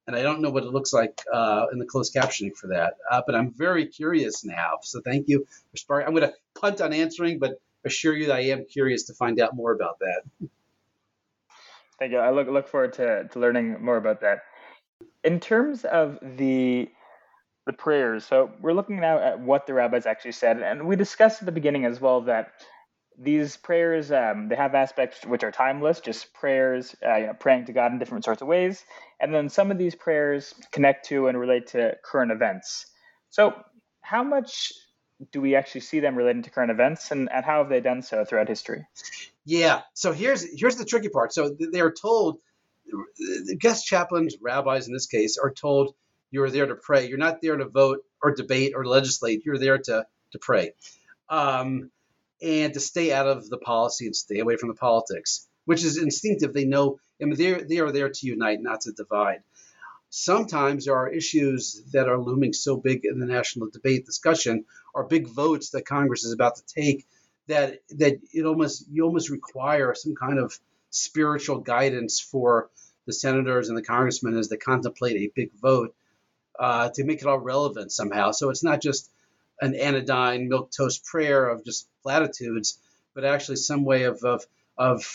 [0.06, 2.96] And I don't know what it looks like uh, in the closed captioning for that,
[3.10, 4.80] uh, but I'm very curious now.
[4.82, 6.08] So thank you for sparking.
[6.08, 9.40] I'm going to punt on answering, but assure you that I am curious to find
[9.40, 10.50] out more about that.
[12.00, 12.18] Thank you.
[12.18, 14.44] I look look forward to, to learning more about that.
[15.24, 16.90] In terms of the
[17.66, 18.26] the prayers.
[18.26, 21.52] So we're looking now at what the rabbis actually said, and we discussed at the
[21.52, 22.52] beginning as well that
[23.18, 27.66] these prayers um, they have aspects which are timeless, just prayers, uh, you know, praying
[27.66, 28.84] to God in different sorts of ways,
[29.20, 32.88] and then some of these prayers connect to and relate to current events.
[33.30, 33.54] So
[34.02, 34.74] how much
[35.32, 38.02] do we actually see them relating to current events, and, and how have they done
[38.02, 38.86] so throughout history?
[39.46, 39.82] Yeah.
[39.94, 41.34] So here's here's the tricky part.
[41.34, 42.40] So they are told,
[43.60, 45.94] guest chaplains, rabbis in this case, are told
[46.34, 47.08] you are there to pray.
[47.08, 49.46] You're not there to vote or debate or legislate.
[49.46, 50.74] You're there to to pray,
[51.30, 51.92] um,
[52.42, 55.98] and to stay out of the policy and stay away from the politics, which is
[56.02, 56.52] instinctive.
[56.52, 57.00] They know.
[57.22, 59.44] I mean, they they are there to unite, not to divide.
[60.10, 64.66] Sometimes there are issues that are looming so big in the national debate discussion,
[64.96, 67.06] or big votes that Congress is about to take,
[67.48, 70.58] that that it almost you almost require some kind of
[70.90, 72.72] spiritual guidance for
[73.06, 75.94] the senators and the congressmen as they contemplate a big vote
[76.60, 78.32] uh, to make it all relevant somehow.
[78.32, 79.10] So it's not just
[79.62, 82.80] an anodyne milk toast prayer of just platitudes,
[83.14, 84.46] but actually some way of of
[84.78, 85.06] of,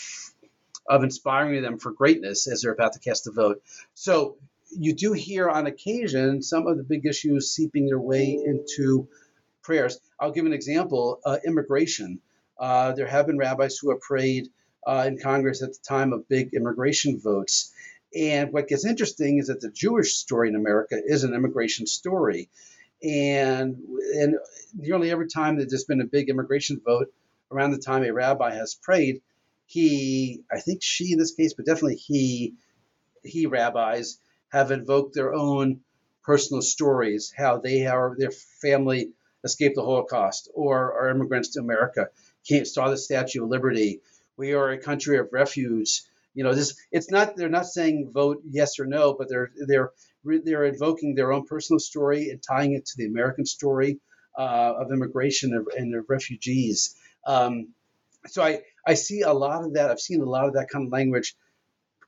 [0.87, 3.61] of inspiring them for greatness as they're about to cast a vote.
[3.93, 4.37] So
[4.71, 9.07] you do hear on occasion some of the big issues seeping their way into
[9.63, 9.99] prayers.
[10.19, 12.19] I'll give an example: uh, immigration.
[12.57, 14.49] Uh, there have been rabbis who have prayed
[14.85, 17.73] uh, in Congress at the time of big immigration votes.
[18.15, 22.49] And what gets interesting is that the Jewish story in America is an immigration story.
[23.03, 23.77] And,
[24.15, 24.35] and
[24.73, 27.13] nearly every time that there's been a big immigration vote,
[27.51, 29.21] around the time a rabbi has prayed,
[29.65, 32.55] he, I think she in this case, but definitely he,
[33.23, 35.81] he rabbis have invoked their own
[36.23, 39.11] personal stories, how they or their family
[39.43, 42.09] escaped the Holocaust or are immigrants to America,
[42.43, 44.01] came, saw the Statue of Liberty.
[44.35, 46.01] We are a country of refuge
[46.39, 49.91] you know, this it's not they're not saying vote yes or no, but they're they're
[50.23, 53.99] they're invoking their own personal story and tying it to the American story
[54.37, 56.95] uh, of immigration and, of refugees.
[57.27, 57.73] Um,
[58.27, 59.91] so I I see a lot of that.
[59.91, 61.35] I've seen a lot of that kind of language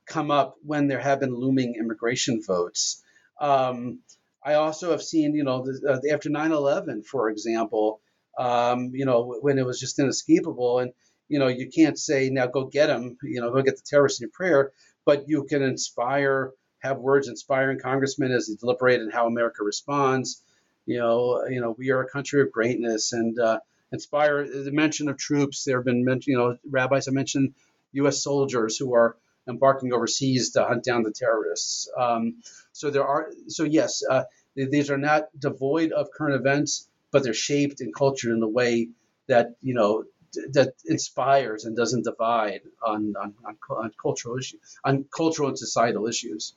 [0.06, 3.04] come up when there have been looming immigration votes.
[3.38, 3.98] Um,
[4.42, 8.00] I also have seen, you know, the, uh, after 9/11, for example,
[8.38, 10.92] um, you know, when it was just inescapable, and
[11.32, 14.20] you know, you can't say now go get them, you know, go get the terrorists
[14.20, 14.72] in your prayer,
[15.06, 20.42] but you can inspire, have words inspiring congressmen as they deliberate and how America responds.
[20.84, 23.60] You know, you know, we are a country of greatness, and uh,
[23.92, 25.64] inspire the mention of troops.
[25.64, 27.54] There have been mentioned, you know, rabbis have mentioned
[27.92, 28.22] U.S.
[28.22, 29.16] soldiers who are
[29.48, 31.88] embarking overseas to hunt down the terrorists.
[31.96, 34.24] Um, so there are, so yes, uh,
[34.54, 38.90] these are not devoid of current events, but they're shaped and cultured in the way
[39.28, 40.04] that you know
[40.52, 46.06] that inspires and doesn't divide on, on, on, on cultural issues, on cultural and societal
[46.06, 46.54] issues.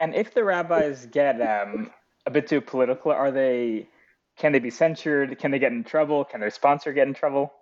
[0.00, 1.90] And if the rabbis get um,
[2.26, 3.88] a bit too political, are they?
[4.36, 5.38] Can they be censured?
[5.38, 6.24] Can they get in trouble?
[6.24, 7.52] Can their sponsor get in trouble?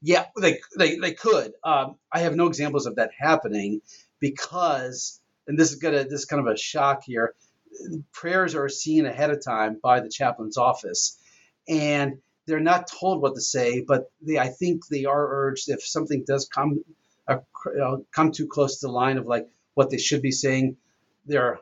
[0.00, 1.52] Yeah, they they, they could.
[1.64, 3.80] Um, I have no examples of that happening
[4.20, 7.34] because, and this is gonna this is kind of a shock here.
[8.12, 11.18] Prayers are seen ahead of time by the chaplain's office,
[11.68, 15.84] and they're not told what to say, but they I think they are urged if
[15.84, 16.84] something does come
[17.28, 17.38] uh,
[18.10, 20.76] come too close to the line of like what they should be saying,
[21.26, 21.60] they're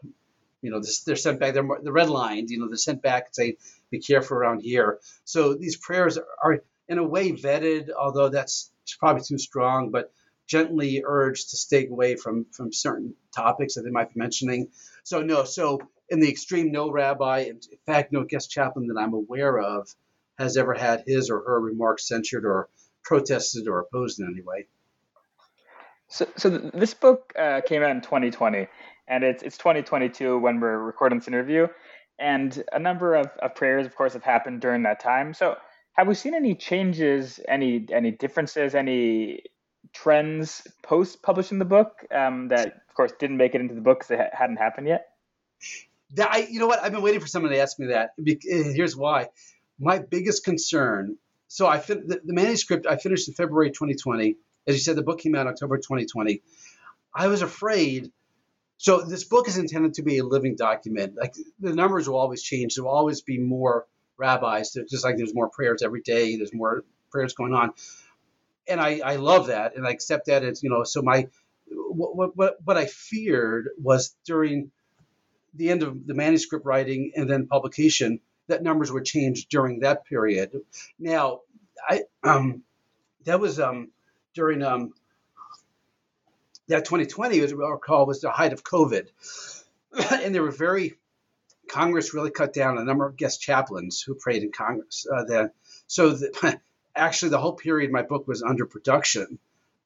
[0.62, 1.54] you know they're sent back.
[1.54, 2.46] They're the red line.
[2.48, 3.56] You know they're sent back and say
[3.90, 4.98] be careful around here.
[5.24, 10.12] So these prayers are in a way vetted, although that's probably too strong, but
[10.46, 14.68] gently urged to stay away from from certain topics that they might be mentioning.
[15.04, 19.14] So no, so in the extreme, no rabbi, in fact, no guest chaplain that I'm
[19.14, 19.94] aware of
[20.40, 22.68] has ever had his or her remarks censured or
[23.04, 24.66] protested or opposed in any way.
[26.08, 28.66] So, so this book uh, came out in 2020,
[29.06, 31.68] and it's it's 2022 when we're recording this interview,
[32.18, 35.34] and a number of, of prayers, of course, have happened during that time.
[35.34, 35.56] So
[35.92, 39.44] have we seen any changes, any any differences, any
[39.92, 44.00] trends post publishing the book um, that, of course, didn't make it into the book
[44.00, 45.08] because it hadn't happened yet?
[46.14, 46.82] That I, you know what?
[46.82, 48.10] I've been waiting for someone to ask me that.
[48.18, 49.28] Here's why.
[49.80, 51.16] My biggest concern.
[51.48, 54.36] So I fin- the, the manuscript I finished in February 2020.
[54.66, 56.42] As you said, the book came out October 2020.
[57.14, 58.12] I was afraid.
[58.76, 61.16] So this book is intended to be a living document.
[61.16, 62.74] Like the numbers will always change.
[62.76, 64.72] There will always be more rabbis.
[64.88, 67.72] Just like there's more prayers every day, there's more prayers going on,
[68.68, 70.44] and I, I love that and I accept that.
[70.44, 71.26] It's you know so my
[71.66, 74.70] what what what I feared was during
[75.54, 78.20] the end of the manuscript writing and then publication
[78.50, 80.52] that numbers were changed during that period.
[80.98, 81.40] Now
[81.88, 82.62] I um
[83.24, 83.90] that was um
[84.34, 84.92] during um
[86.68, 89.08] that 2020 as I recall was the height of COVID,
[90.12, 90.94] and there were very
[91.68, 95.06] Congress really cut down a number of guest chaplains who prayed in Congress.
[95.12, 95.50] Uh, then,
[95.86, 96.60] so the,
[96.96, 99.38] actually, the whole period my book was under production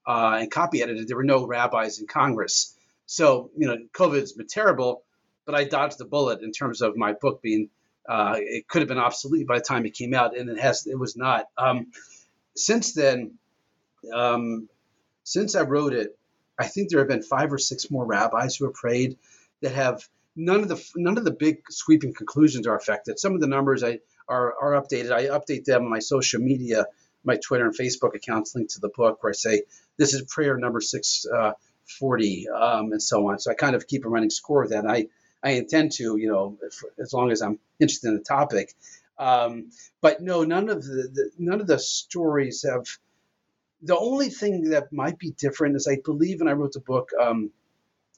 [0.07, 1.09] uh, and copy edited.
[1.09, 2.75] There were no rabbis in Congress,
[3.07, 5.03] so you know, COVID's been terrible,
[5.45, 7.71] but I dodged the bullet in terms of my book being.
[8.09, 10.87] Uh, it could have been obsolete by the time it came out, and it has.
[10.87, 11.47] It was not.
[11.57, 11.87] Um,
[12.55, 13.39] since then,
[14.13, 14.69] um,
[15.25, 16.17] since I wrote it,
[16.59, 19.17] I think there have been five or six more rabbis who have prayed
[19.63, 23.19] that have none of the none of the big sweeping conclusions are affected.
[23.19, 25.13] Some of the numbers I are are updated.
[25.13, 26.87] I update them on my social media,
[27.25, 29.63] my Twitter and Facebook accounts linked to the book, where I say
[29.97, 31.53] this is prayer number six uh,
[31.99, 33.39] forty, um, and so on.
[33.39, 34.87] So I kind of keep a running score of that.
[34.87, 35.09] I
[35.45, 36.59] I intend to, you know,
[36.99, 38.73] as long as I'm interested in the topic.
[39.19, 39.71] Um,
[40.01, 42.87] but no, none of the, the none of the stories have.
[43.83, 47.11] The only thing that might be different is I believe, and I wrote the book,
[47.21, 47.51] um,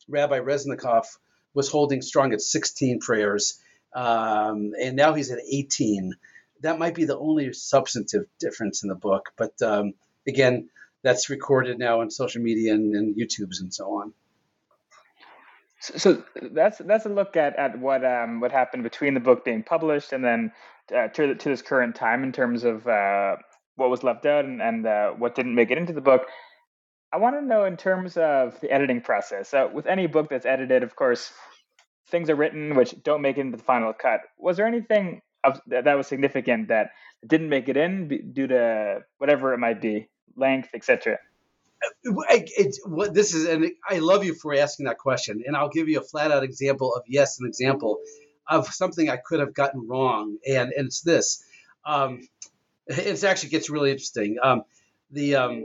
[0.07, 1.07] Rabbi Resnicoff
[1.55, 3.61] was holding strong at 16 prayers,
[3.93, 6.15] um, and now he's at 18.
[6.61, 9.95] That might be the only substantive difference in the book, but um,
[10.29, 10.69] again,
[11.03, 14.13] that's recorded now on social media and, and YouTube's and so on.
[15.81, 19.63] So, that's that's a look at, at what um, what happened between the book being
[19.63, 20.53] published and then
[20.95, 23.37] uh, to to this current time in terms of uh,
[23.77, 26.27] what was left out and, and uh, what didn't make it into the book.
[27.13, 29.51] I want to know in terms of the editing process.
[29.51, 31.33] So, with any book that's edited, of course,
[32.09, 34.21] things are written which don't make it into the final cut.
[34.39, 35.21] Was there anything
[35.69, 36.91] that was significant that
[37.27, 41.19] didn't make it in due to whatever it might be, length, etc.?
[42.03, 45.43] It's what this is, and I love you for asking that question.
[45.47, 47.99] And I'll give you a flat out example of yes, an example
[48.49, 51.45] of something I could have gotten wrong, and and it's this.
[51.85, 52.27] Um,
[52.87, 54.37] it actually gets really interesting.
[54.43, 54.63] Um,
[55.11, 55.65] the um,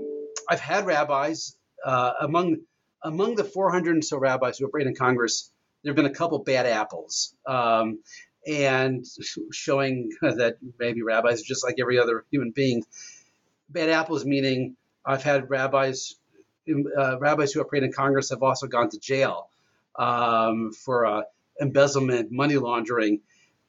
[0.49, 1.55] I've had rabbis
[1.86, 2.57] uh, among
[3.03, 5.51] among the 400 and so rabbis who have prayed in Congress
[5.84, 7.99] there have been a couple bad apples, um,
[8.45, 9.05] and
[9.51, 12.84] showing that maybe rabbis are just like every other human being.
[13.69, 14.76] Bad apples meaning
[15.06, 16.16] I've had rabbis
[16.70, 19.49] uh, rabbis who have prayed in Congress have also gone to jail
[19.95, 21.24] um, for uh,
[21.60, 23.22] embezzlement, money laundering.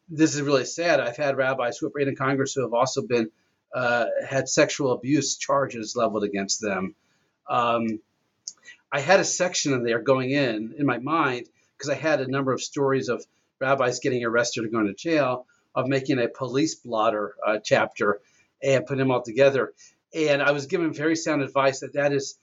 [0.09, 1.01] This is really sad.
[1.01, 3.31] I've had rabbis who have prayed in Congress who have also been
[3.75, 6.95] uh, had sexual abuse charges leveled against them.
[7.49, 8.01] Um,
[8.91, 12.31] I had a section in there going in in my mind because I had a
[12.31, 13.25] number of stories of
[13.59, 18.21] rabbis getting arrested or going to jail, of making a police blotter uh, chapter
[18.63, 19.73] and putting them all together.
[20.15, 22.39] And I was given very sound advice that that is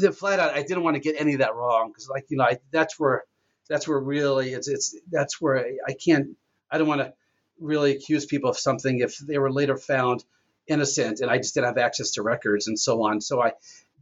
[0.00, 0.54] the flat out.
[0.54, 2.98] I didn't want to get any of that wrong because, like you know, I, that's
[2.98, 3.24] where
[3.68, 6.36] that's where really it's it's that's where I, I can't.
[6.70, 7.12] I don't want to
[7.60, 10.24] really accuse people of something if they were later found
[10.66, 13.20] innocent and I just didn't have access to records and so on.
[13.20, 13.52] So I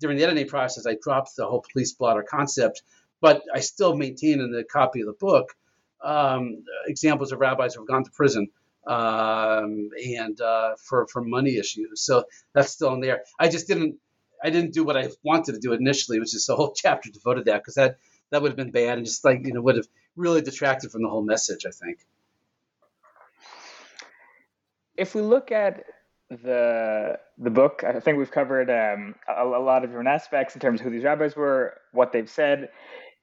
[0.00, 2.82] during the editing process, I dropped the whole police blotter concept,
[3.20, 5.54] but I still maintain in the copy of the book
[6.02, 8.48] um, examples of rabbis who have gone to prison
[8.86, 12.02] um, and uh, for for money issues.
[12.02, 12.24] So
[12.54, 13.22] that's still in there.
[13.38, 13.96] I just didn't
[14.42, 17.44] I didn't do what I wanted to do initially, which is a whole chapter devoted
[17.46, 17.98] to that because that
[18.30, 21.02] that would have been bad and just like you know would have really detracted from
[21.02, 21.64] the whole message.
[21.66, 21.98] I think.
[24.96, 25.84] If we look at
[26.30, 27.84] the the book.
[27.84, 30.90] I think we've covered um, a, a, lot of different aspects in terms of who
[30.90, 32.70] these rabbis were, what they've said,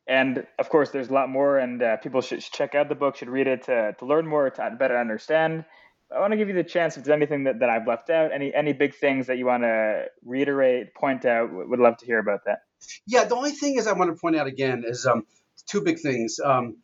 [0.08, 1.58] and of course, there's a lot more.
[1.58, 4.49] And uh, people should check out the book, should read it to to learn more,
[4.49, 5.66] to better understand.
[6.14, 8.32] I want to give you the chance if there's anything that, that I've left out,
[8.32, 11.49] any any big things that you want to reiterate, point out.
[11.51, 12.60] Would love to hear about that.
[13.08, 15.26] Yeah, the only thing is I want to point out again is um,
[15.68, 16.39] two big things.
[16.43, 16.78] Um,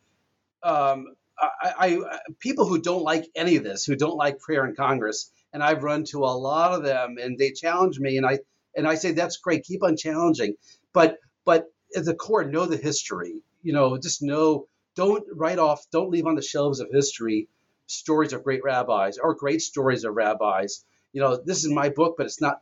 [0.62, 1.06] um,
[1.38, 5.30] I, I, people who don't like any of this, who don't like prayer in Congress,
[5.52, 8.40] and I've run to a lot of them, and they challenge me, and I
[8.76, 10.54] and I say that's great, keep on challenging,
[10.92, 11.66] but but
[11.96, 13.42] at the core, know the history.
[13.62, 14.66] You know, just know.
[14.96, 15.86] Don't write off.
[15.92, 17.48] Don't leave on the shelves of history
[17.86, 20.84] stories of great rabbis or great stories of rabbis.
[21.12, 22.60] You know, this is my book, but it's not.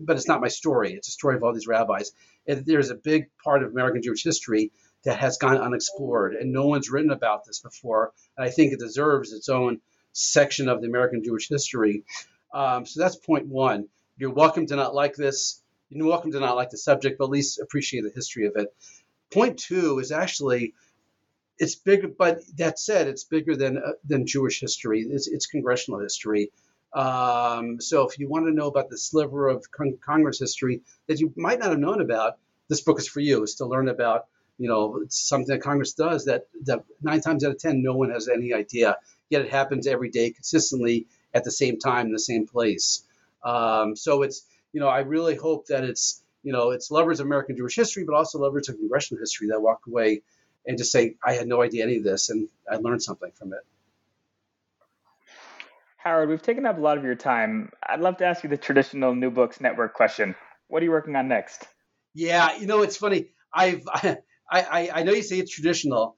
[0.00, 0.92] But it's not my story.
[0.92, 2.12] It's a story of all these rabbis.
[2.46, 4.72] And there's a big part of American Jewish history
[5.04, 8.12] that has gone unexplored, and no one's written about this before.
[8.36, 9.80] And I think it deserves its own
[10.12, 12.04] section of the American Jewish history.
[12.52, 13.88] Um, so that's point one.
[14.16, 15.60] You're welcome to not like this.
[15.94, 18.74] You're welcome to not like the subject, but at least appreciate the history of it.
[19.32, 20.74] Point two is actually
[21.56, 25.02] it's bigger, but that said, it's bigger than uh, than Jewish history.
[25.02, 26.50] It's, it's congressional history.
[26.92, 31.20] Um, so if you want to know about the sliver of con- Congress history that
[31.20, 32.38] you might not have known about,
[32.68, 33.44] this book is for you.
[33.44, 34.26] Is to learn about
[34.58, 38.10] you know something that Congress does that that nine times out of ten no one
[38.10, 38.96] has any idea.
[39.30, 43.04] Yet it happens every day consistently at the same time in the same place.
[43.44, 44.44] Um, so it's
[44.74, 48.04] you know I really hope that it's you know it's lovers of American Jewish history,
[48.04, 50.22] but also lovers of congressional history that walk away
[50.66, 53.52] and just say I had no idea any of this and I learned something from
[53.52, 53.60] it.
[55.96, 57.70] Howard, we've taken up a lot of your time.
[57.82, 60.34] I'd love to ask you the traditional New Books Network question.
[60.68, 61.66] What are you working on next?
[62.12, 63.28] Yeah, you know it's funny.
[63.52, 64.18] I've I,
[64.50, 66.16] I, I know you say it's traditional.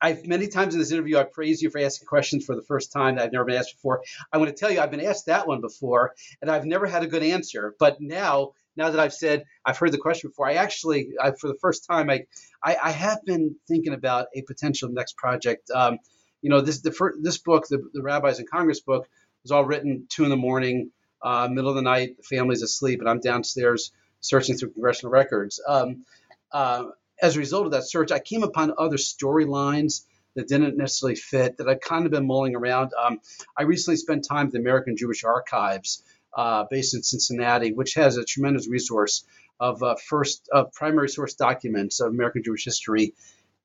[0.00, 2.92] I've many times in this interview I've praised you for asking questions for the first
[2.92, 4.02] time that I've never been asked before.
[4.32, 7.02] I'm going to tell you I've been asked that one before and I've never had
[7.02, 7.74] a good answer.
[7.78, 11.48] But now, now that I've said I've heard the question before, I actually I, for
[11.48, 12.24] the first time I,
[12.62, 15.70] I, I have been thinking about a potential next project.
[15.70, 15.98] Um,
[16.42, 19.08] you know this the first, this book the, the Rabbis in Congress book
[19.42, 20.90] was all written two in the morning,
[21.22, 25.60] uh, middle of the night, the family's asleep, and I'm downstairs searching through congressional records.
[25.66, 26.04] Um,
[26.52, 26.84] uh,
[27.20, 30.04] as a result of that search, I came upon other storylines
[30.34, 32.92] that didn't necessarily fit that I've kind of been mulling around.
[32.94, 33.20] Um,
[33.56, 36.02] I recently spent time at the American Jewish Archives,
[36.36, 39.24] uh, based in Cincinnati, which has a tremendous resource
[39.58, 43.14] of uh, first of primary source documents of American Jewish history.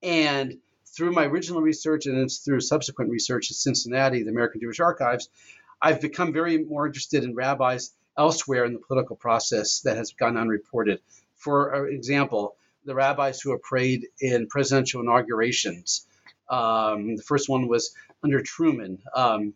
[0.01, 0.57] And
[0.95, 5.29] through my original research and through subsequent research at Cincinnati, the American Jewish Archives,
[5.81, 10.37] I've become very more interested in rabbis elsewhere in the political process that has gone
[10.37, 11.01] unreported.
[11.35, 16.07] For example, the rabbis who have prayed in presidential inaugurations.
[16.49, 19.53] Um, the first one was under Truman, um,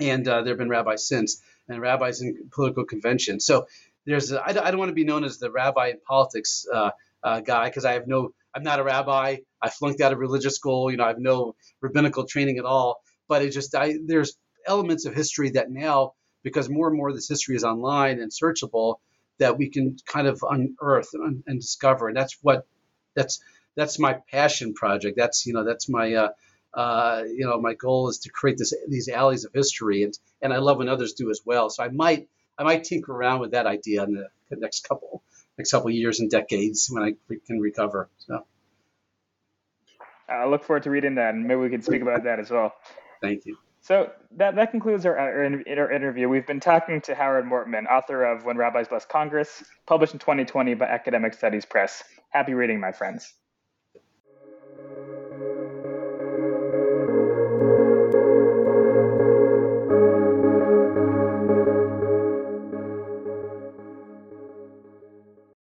[0.00, 3.46] and uh, there have been rabbis since, and rabbis in political conventions.
[3.46, 3.66] So
[4.04, 6.66] there's a, I, don't, I don't want to be known as the rabbi in politics
[6.72, 6.90] uh,
[7.22, 9.36] uh, guy because I have no I'm not a rabbi.
[9.60, 10.90] I flunked out of religious school.
[10.90, 13.02] You know, I have no rabbinical training at all.
[13.28, 14.36] But it just I there's
[14.66, 16.12] elements of history that now
[16.42, 18.96] because more and more of this history is online and searchable
[19.38, 22.08] that we can kind of unearth and, and discover.
[22.08, 22.66] And that's what
[23.14, 23.40] that's
[23.76, 25.16] that's my passion project.
[25.16, 26.28] That's you know that's my uh,
[26.74, 30.52] uh, you know my goal is to create this these alleys of history, and and
[30.52, 31.70] I love when others do as well.
[31.70, 32.28] So I might
[32.58, 35.22] I might tinker around with that idea in the next couple
[35.58, 38.08] next couple years and decades when I can recover.
[38.18, 38.44] So.
[40.28, 42.74] I look forward to reading that, and maybe we can speak about that as well.
[43.22, 43.56] Thank you.
[43.86, 46.28] So that, that concludes our, our, our, interview.
[46.28, 50.74] We've been talking to Howard Mortman, author of When Rabbis Bless Congress, published in 2020
[50.74, 52.02] by Academic Studies Press.
[52.30, 53.32] Happy reading, my friends.